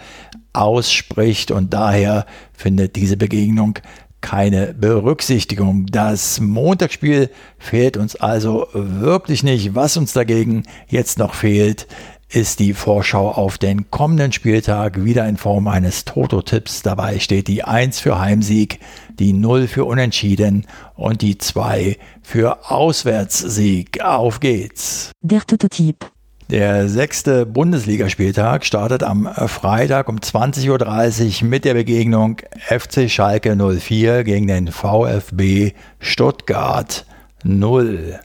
ausspricht 0.53 1.51
und 1.51 1.73
daher 1.73 2.27
findet 2.53 2.97
diese 2.97 3.17
Begegnung 3.17 3.79
keine 4.23 4.73
Berücksichtigung. 4.73 5.87
Das 5.87 6.41
Montagsspiel 6.41 7.29
fehlt 7.59 7.99
uns 7.99 8.17
also 8.17 8.69
wirklich 8.73 9.43
nicht. 9.43 9.75
Was 9.75 9.99
uns 9.99 10.15
dagegen 10.15 10.63
jetzt 10.89 11.19
noch 11.19 11.35
fehlt, 11.35 11.87
ist 12.33 12.61
die 12.61 12.73
Vorschau 12.73 13.31
auf 13.31 13.59
den 13.59 13.91
kommenden 13.91 14.33
Spieltag 14.33 15.05
wieder 15.05 15.29
in 15.29 15.37
Form 15.37 15.69
eines 15.69 16.07
Toto-Tipps. 16.07 16.83
Dabei 16.83 17.19
steht 17.19 17.47
die 17.47 17.63
1 17.63 18.01
für 18.01 18.19
Heimsieg, 18.19 18.81
die 19.19 19.35
0 19.35 19.69
für 19.69 19.85
Unentschieden 19.85 20.67
und 20.95 21.21
die 21.21 21.37
2 21.37 21.99
für 22.23 22.71
Auswärtssieg. 22.71 24.03
Auf 24.03 24.41
geht's. 24.41 25.13
Der 25.21 25.43
Toto-Tipp. 25.43 26.11
Der 26.49 26.89
sechste 26.89 27.47
Bundesligaspieltag 27.47 28.65
startet 28.65 29.03
am 29.03 29.27
Freitag 29.27 30.09
um 30.09 30.17
20.30 30.17 31.43
Uhr 31.43 31.49
mit 31.49 31.65
der 31.65 31.75
Begegnung 31.75 32.39
FC 32.61 33.11
Schalke 33.11 33.57
04 33.57 34.25
gegen 34.25 34.47
den 34.47 34.69
VfB 34.69 35.73
Stuttgart 35.99 37.07
0. 37.45 38.21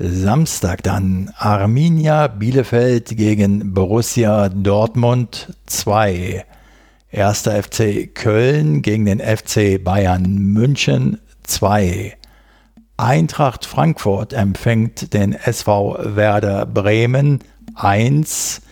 Samstag 0.00 0.84
dann 0.84 1.32
Arminia 1.36 2.28
Bielefeld 2.28 3.16
gegen 3.16 3.74
Borussia 3.74 4.48
Dortmund 4.48 5.52
2. 5.66 6.44
Erster 7.10 7.60
FC 7.60 8.14
Köln 8.14 8.82
gegen 8.82 9.06
den 9.06 9.18
FC 9.18 9.82
Bayern 9.82 10.22
München 10.22 11.18
2. 11.42 12.16
Eintracht 12.96 13.66
Frankfurt 13.66 14.32
empfängt 14.32 15.14
den 15.14 15.32
SV 15.32 15.98
Werder 16.14 16.64
Bremen 16.64 17.40
1. 17.74 18.62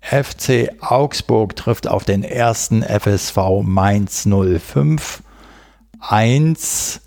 FC 0.00 0.70
Augsburg 0.80 1.54
trifft 1.54 1.86
auf 1.86 2.04
den 2.04 2.24
ersten 2.24 2.82
FSV 2.82 3.62
Mainz 3.62 4.26
05 4.26 5.22
1. 6.00 7.02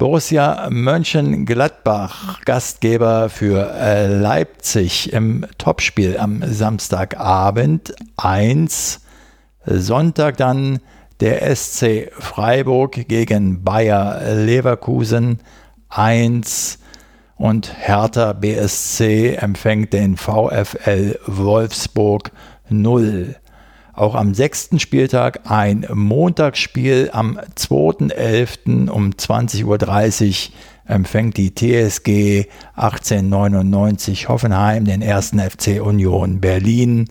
Borussia 0.00 0.66
Mönchengladbach, 0.70 2.42
Gastgeber 2.46 3.28
für 3.28 3.70
äh, 3.74 4.06
Leipzig 4.06 5.12
im 5.12 5.44
Topspiel 5.58 6.16
am 6.16 6.42
Samstagabend 6.42 7.94
1. 8.16 9.02
Sonntag 9.66 10.38
dann 10.38 10.78
der 11.20 11.54
SC 11.54 12.10
Freiburg 12.18 13.08
gegen 13.08 13.62
Bayer 13.62 14.22
Leverkusen 14.36 15.40
1 15.90 16.78
und 17.36 17.70
Hertha 17.76 18.32
BSC 18.32 19.34
empfängt 19.34 19.92
den 19.92 20.16
VfL 20.16 21.18
Wolfsburg 21.26 22.32
0. 22.70 23.36
Auch 23.92 24.14
am 24.14 24.34
sechsten 24.34 24.78
Spieltag 24.78 25.50
ein 25.50 25.86
Montagsspiel 25.92 27.10
am 27.12 27.38
2.11. 27.56 28.88
um 28.88 29.10
20.30 29.10 29.64
Uhr 29.64 30.54
empfängt 30.86 31.36
die 31.36 31.54
TSG 31.54 32.46
1899 32.74 34.28
Hoffenheim 34.28 34.84
den 34.84 35.02
ersten 35.02 35.38
FC 35.38 35.80
Union 35.80 36.40
Berlin 36.40 37.08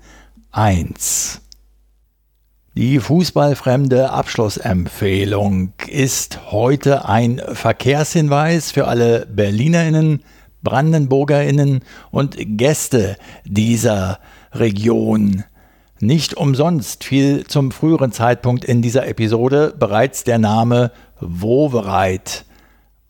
1. 0.51 1.41
Die 2.75 2.99
fußballfremde 2.99 4.11
Abschlussempfehlung 4.11 5.73
ist 5.87 6.51
heute 6.51 7.05
ein 7.05 7.41
Verkehrshinweis 7.53 8.71
für 8.71 8.87
alle 8.87 9.25
Berlinerinnen, 9.25 10.23
Brandenburgerinnen 10.61 11.81
und 12.11 12.37
Gäste 12.37 13.17
dieser 13.43 14.19
Region. 14.53 15.43
Nicht 15.99 16.35
umsonst 16.35 17.03
fiel 17.03 17.45
zum 17.45 17.71
früheren 17.71 18.11
Zeitpunkt 18.11 18.65
in 18.65 18.81
dieser 18.81 19.07
Episode 19.07 19.73
bereits 19.77 20.23
der 20.23 20.37
Name 20.37 20.91
Wovereit 21.19 22.45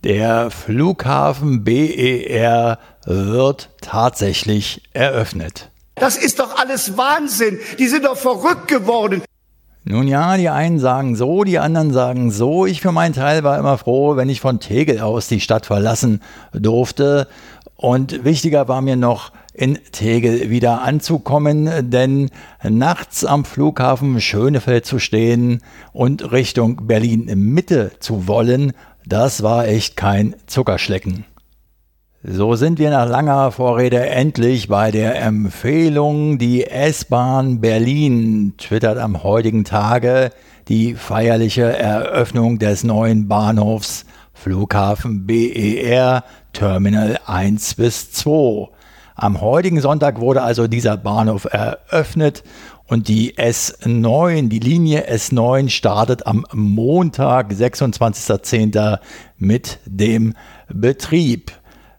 Der 0.06 0.50
Flughafen 0.52 1.66
BER 1.66 2.80
wird 3.06 3.72
tatsächlich 3.82 4.84
eröffnet. 4.94 5.70
Das 5.96 6.16
ist 6.16 6.40
doch 6.40 6.58
alles 6.58 6.96
Wahnsinn. 6.96 7.60
Die 7.80 7.88
sind 7.88 8.06
doch 8.06 8.16
verrückt 8.16 8.70
geworden. 8.70 9.22
Nun 9.84 10.08
ja, 10.08 10.38
die 10.38 10.48
einen 10.48 10.80
sagen 10.80 11.18
so, 11.18 11.44
die 11.44 11.60
anderen 11.60 11.92
sagen 11.92 12.32
so. 12.32 12.66
Ich 12.66 12.80
für 12.80 12.94
meinen 12.94 13.14
Teil 13.14 13.44
war 13.44 13.60
immer 13.60 13.78
froh, 13.78 14.16
wenn 14.16 14.30
ich 14.30 14.40
von 14.40 14.62
Tegel 14.62 15.02
aus 15.02 15.28
die 15.28 15.42
Stadt 15.42 15.66
verlassen 15.66 16.22
durfte. 16.54 17.28
Und 17.76 18.24
wichtiger 18.24 18.70
war 18.70 18.82
mir 18.82 18.96
noch, 18.96 19.34
in 19.54 19.78
Tegel 19.92 20.50
wieder 20.50 20.82
anzukommen, 20.82 21.70
denn 21.92 22.30
nachts 22.64 23.24
am 23.24 23.46
Flughafen 23.46 24.20
Schönefeld 24.20 24.86
zu 24.86 25.00
stehen 25.00 25.62
und 25.92 26.32
Richtung 26.32 26.88
Berlin 26.88 27.26
Mitte 27.36 27.92
zu 28.00 28.28
wollen, 28.28 28.74
das 29.06 29.44
war 29.44 29.68
echt 29.68 29.98
kein 29.98 30.36
Zuckerschlecken. 30.48 31.26
So 32.26 32.56
sind 32.56 32.80
wir 32.80 32.90
nach 32.90 33.08
langer 33.08 33.52
Vorrede 33.52 34.00
endlich 34.08 34.70
bei 34.70 34.92
der 34.92 35.22
Empfehlung. 35.22 36.38
Die 36.38 36.64
S-Bahn 36.66 37.60
Berlin 37.60 38.54
twittert 38.58 38.98
am 38.98 39.24
heutigen 39.24 39.66
Tage 39.66 40.32
die 40.70 40.96
feierliche 40.96 41.78
Eröffnung 41.78 42.60
des 42.60 42.86
neuen 42.86 43.28
Bahnhofs 43.28 44.06
Flughafen 44.34 45.28
BER 45.28 46.24
Terminal 46.54 47.20
1 47.26 47.76
bis 47.76 48.14
2. 48.14 48.70
Am 49.16 49.42
heutigen 49.42 49.80
Sonntag 49.80 50.20
wurde 50.20 50.42
also 50.42 50.68
dieser 50.68 50.98
Bahnhof 50.98 51.46
eröffnet 51.46 52.44
und 52.88 53.08
die 53.08 53.36
S9, 53.36 54.50
die 54.50 54.60
Linie 54.60 55.08
S9 55.08 55.70
startet 55.70 56.26
am 56.26 56.46
Montag, 56.52 57.52
26.10. 57.52 58.98
mit 59.38 59.80
dem 59.86 60.34
Betrieb. 60.68 61.52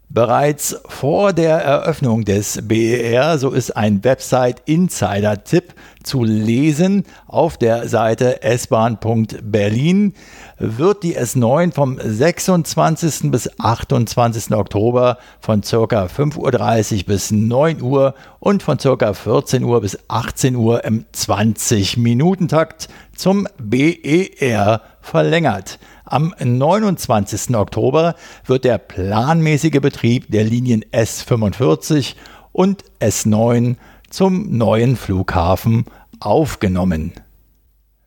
Bereits 0.09 0.81
vor 0.87 1.33
der 1.33 1.57
Eröffnung 1.57 2.25
des 2.25 2.61
BER, 2.69 3.39
so 3.39 3.51
ist 3.51 3.77
ein 3.77 4.05
Website-Insider-Tipp 4.05 5.75
zu 6.05 6.23
lesen 6.23 7.05
auf 7.27 7.57
der 7.59 7.89
Seite 7.89 8.43
s-bahn.berlin, 8.43 10.15
wird 10.59 11.03
die 11.03 11.19
S9 11.19 11.73
vom 11.73 11.99
26. 12.01 13.31
bis 13.31 13.51
28. 13.59 14.53
Oktober 14.53 15.19
von 15.41 15.63
ca. 15.63 16.07
5.30 16.07 16.99
Uhr 16.99 17.05
bis 17.07 17.31
9 17.31 17.83
Uhr 17.83 18.15
und 18.39 18.63
von 18.63 18.79
ca. 18.79 19.13
14 19.13 19.65
Uhr 19.65 19.81
bis 19.81 19.99
18 20.09 20.55
Uhr 20.55 20.85
im 20.85 21.05
20-Minuten-Takt 21.15 22.89
zum 23.17 23.49
BER 23.59 24.81
verlängert. 25.01 25.79
Am 26.05 26.35
29. 26.39 27.57
Oktober 27.57 28.15
wird 28.47 28.65
der 28.65 28.79
planmäßige 28.79 29.81
Betrieb 29.81 30.31
der 30.31 30.45
Linien 30.45 30.85
S45 30.93 32.15
und 32.53 32.85
S9 33.01 33.77
zum 34.11 34.57
neuen 34.57 34.97
Flughafen 34.97 35.87
aufgenommen. 36.21 37.13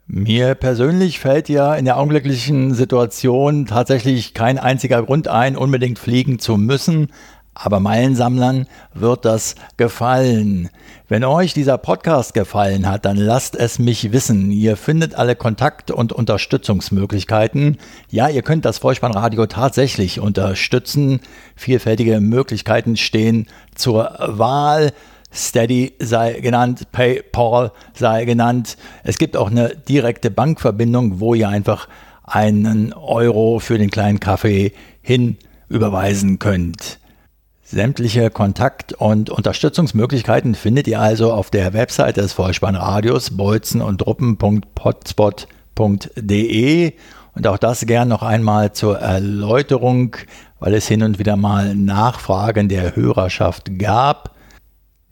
Mir 0.10 0.56
persönlich 0.56 1.20
fällt 1.20 1.50
ja 1.50 1.76
in 1.76 1.84
der 1.84 1.98
augenblicklichen 1.98 2.74
Situation 2.74 3.66
tatsächlich 3.66 4.34
kein 4.34 4.58
einziger 4.58 5.04
Grund 5.04 5.28
ein, 5.28 5.58
unbedingt 5.58 6.00
fliegen 6.00 6.40
zu 6.40 6.56
müssen, 6.56 7.10
aber 7.54 7.82
Meilensammlern 7.82 8.68
wird 8.94 9.26
das 9.26 9.56
gefallen. 9.76 10.70
Wenn 11.10 11.26
euch 11.26 11.54
dieser 11.54 11.78
Podcast 11.78 12.34
gefallen 12.34 12.88
hat, 12.88 13.04
dann 13.04 13.18
lasst 13.18 13.58
es 13.58 13.80
mich 13.80 14.14
wissen. 14.14 14.50
Ihr 14.52 14.78
findet 14.78 15.16
alle 15.16 15.36
Kontakt- 15.36 15.92
und 15.92 16.14
Unterstützungsmöglichkeiten. 16.14 17.78
Ja, 18.10 18.30
ihr 18.30 18.44
könnt 18.44 18.64
das 18.64 18.78
Vollspannradio 18.78 19.48
tatsächlich 19.48 20.22
unterstützen. 20.22 21.20
Vielfältige 21.58 22.22
Möglichkeiten 22.22 22.96
stehen 22.96 23.48
zur 23.76 24.16
Wahl. 24.20 24.94
Steady 25.38 25.94
sei 26.00 26.40
genannt, 26.40 26.92
PayPal 26.92 27.72
sei 27.94 28.26
genannt. 28.26 28.78
Es 29.04 29.18
gibt 29.18 29.38
auch 29.38 29.52
eine 29.52 29.76
direkte 29.76 30.32
Bankverbindung, 30.32 31.20
wo 31.20 31.36
ihr 31.36 31.48
einfach 31.48 31.88
einen 32.24 32.94
Euro 32.94 33.60
für 33.60 33.78
den 33.78 33.90
kleinen 33.90 34.20
Kaffee 34.20 34.74
hin 35.02 35.38
überweisen 35.70 36.40
könnt. 36.40 37.00
Sämtliche 37.64 38.30
Kontakt- 38.30 38.94
und 38.94 39.30
Unterstützungsmöglichkeiten 39.30 40.56
findet 40.56 40.88
ihr 40.88 41.02
also 41.02 41.34
auf 41.34 41.52
der 41.52 41.74
Website 41.74 42.18
des 42.18 42.34
Vollspannradios 42.34 43.36
bolzen 43.36 43.82
und 43.82 44.00
truppen.potspot.de 44.00 46.94
und 47.36 47.46
auch 47.46 47.58
das 47.58 47.86
gern 47.86 48.08
noch 48.08 48.24
einmal 48.24 48.72
zur 48.72 49.00
Erläuterung, 49.00 50.16
weil 50.60 50.74
es 50.74 50.88
hin 50.88 51.04
und 51.04 51.20
wieder 51.20 51.36
mal 51.36 51.76
Nachfragen 51.76 52.70
der 52.70 52.96
Hörerschaft 52.96 53.78
gab. 53.78 54.37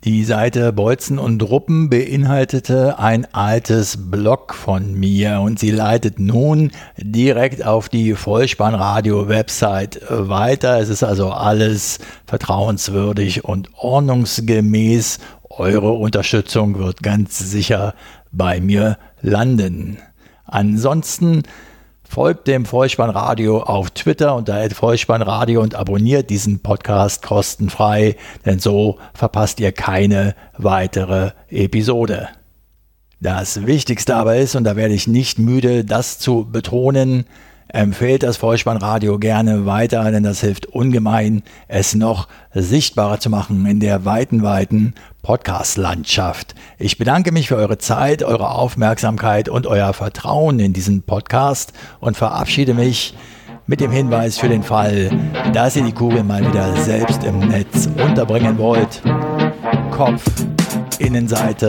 Die 0.06 0.24
Seite 0.24 0.72
Bolzen 0.72 1.18
und 1.18 1.42
Ruppen 1.42 1.90
beinhaltete 1.90 3.00
ein 3.00 3.26
altes 3.34 4.12
Blog 4.12 4.54
von 4.54 4.94
mir 4.94 5.40
und 5.40 5.58
sie 5.58 5.72
leitet 5.72 6.20
nun 6.20 6.70
direkt 6.96 7.66
auf 7.66 7.90
die 7.90 8.14
Vollspannradio-Website 8.14 10.04
weiter. 10.08 10.80
Es 10.80 10.90
ist 10.90 11.02
also 11.02 11.32
alles 11.32 11.98
vertrauenswürdig 12.28 13.46
und 13.46 13.72
ordnungsgemäß. 13.74 15.18
Eure 15.50 15.94
Unterstützung 15.94 16.78
wird 16.78 17.02
ganz 17.02 17.40
sicher 17.40 17.96
bei 18.32 18.62
mir 18.62 19.00
landen. 19.24 19.98
Ansonsten 20.46 21.42
Folgt 22.08 22.48
dem 22.48 22.66
Vollspannradio 22.66 23.62
auf 23.62 23.90
Twitter 23.90 24.36
unter 24.36 24.70
Vollspannradio 24.70 25.62
und 25.62 25.76
abonniert 25.76 26.30
diesen 26.30 26.60
Podcast 26.60 27.24
kostenfrei, 27.24 28.16
denn 28.46 28.60
so 28.60 29.00
verpasst 29.14 29.60
ihr 29.60 29.72
keine 29.72 30.36
weitere 30.58 31.32
Episode. 31.50 32.30
Das 33.20 33.66
Wichtigste 33.66 34.16
aber 34.16 34.38
ist, 34.38 34.56
und 34.56 34.66
da 34.66 34.76
werde 34.76 34.94
ich 34.94 35.08
nicht 35.08 35.40
müde, 35.40 35.84
das 35.84 36.20
zu 36.20 36.48
betonen, 36.50 37.26
Empfehlt 37.68 38.24
das 38.24 38.38
Vollspannradio 38.38 39.18
gerne 39.18 39.66
weiter, 39.66 40.10
denn 40.12 40.24
das 40.24 40.42
hilft 40.42 40.68
ungemein, 40.68 41.44
es 41.68 41.96
noch 41.96 42.28
sichtbarer 42.54 43.20
zu 43.20 43.30
machen 43.30 43.66
in 43.66 43.80
der 43.80 44.06
weiten, 44.06 44.44
weiten 44.44 44.94
Podcast-Landschaft. 45.24 46.54
Ich 46.78 46.98
bedanke 46.98 47.32
mich 47.32 47.48
für 47.48 47.56
eure 47.56 47.80
Zeit, 47.80 48.22
eure 48.22 48.52
Aufmerksamkeit 48.52 49.50
und 49.50 49.66
euer 49.66 49.94
Vertrauen 49.94 50.60
in 50.60 50.74
diesen 50.74 51.02
Podcast 51.02 51.74
und 52.00 52.16
verabschiede 52.16 52.76
mich 52.76 53.16
mit 53.68 53.82
dem 53.82 53.92
Hinweis 53.92 54.38
für 54.38 54.50
den 54.50 54.62
Fall, 54.62 55.10
dass 55.52 55.76
ihr 55.76 55.84
die 55.84 55.92
Kugel 55.92 56.24
mal 56.24 56.48
wieder 56.48 56.76
selbst 56.78 57.24
im 57.24 57.40
Netz 57.40 57.90
unterbringen 57.98 58.58
wollt. 58.60 59.02
Kopf, 59.90 60.24
Innenseite, 61.00 61.68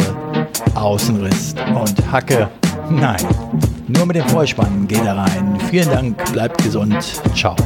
Außenriss 0.75 1.55
und 1.75 2.13
Hacke. 2.13 2.51
Nein, 2.91 3.27
nur 3.89 4.07
mit 4.07 4.17
dem 4.17 4.29
Vollspann 4.29 4.87
geht 4.87 5.05
er 5.05 5.17
rein. 5.17 5.59
Vielen 5.71 5.91
Dank, 5.91 6.33
bleibt 6.33 6.63
gesund. 6.63 7.03
Ciao. 7.35 7.57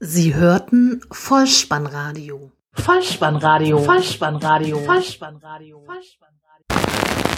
Sie 0.00 0.34
hörten 0.34 1.00
Vollspannradio. 1.10 2.52
Vollspannradio. 2.72 3.78
Vollspannradio. 3.78 4.78
Vollspannradio. 4.78 5.82
Vollspannradio. 5.84 7.33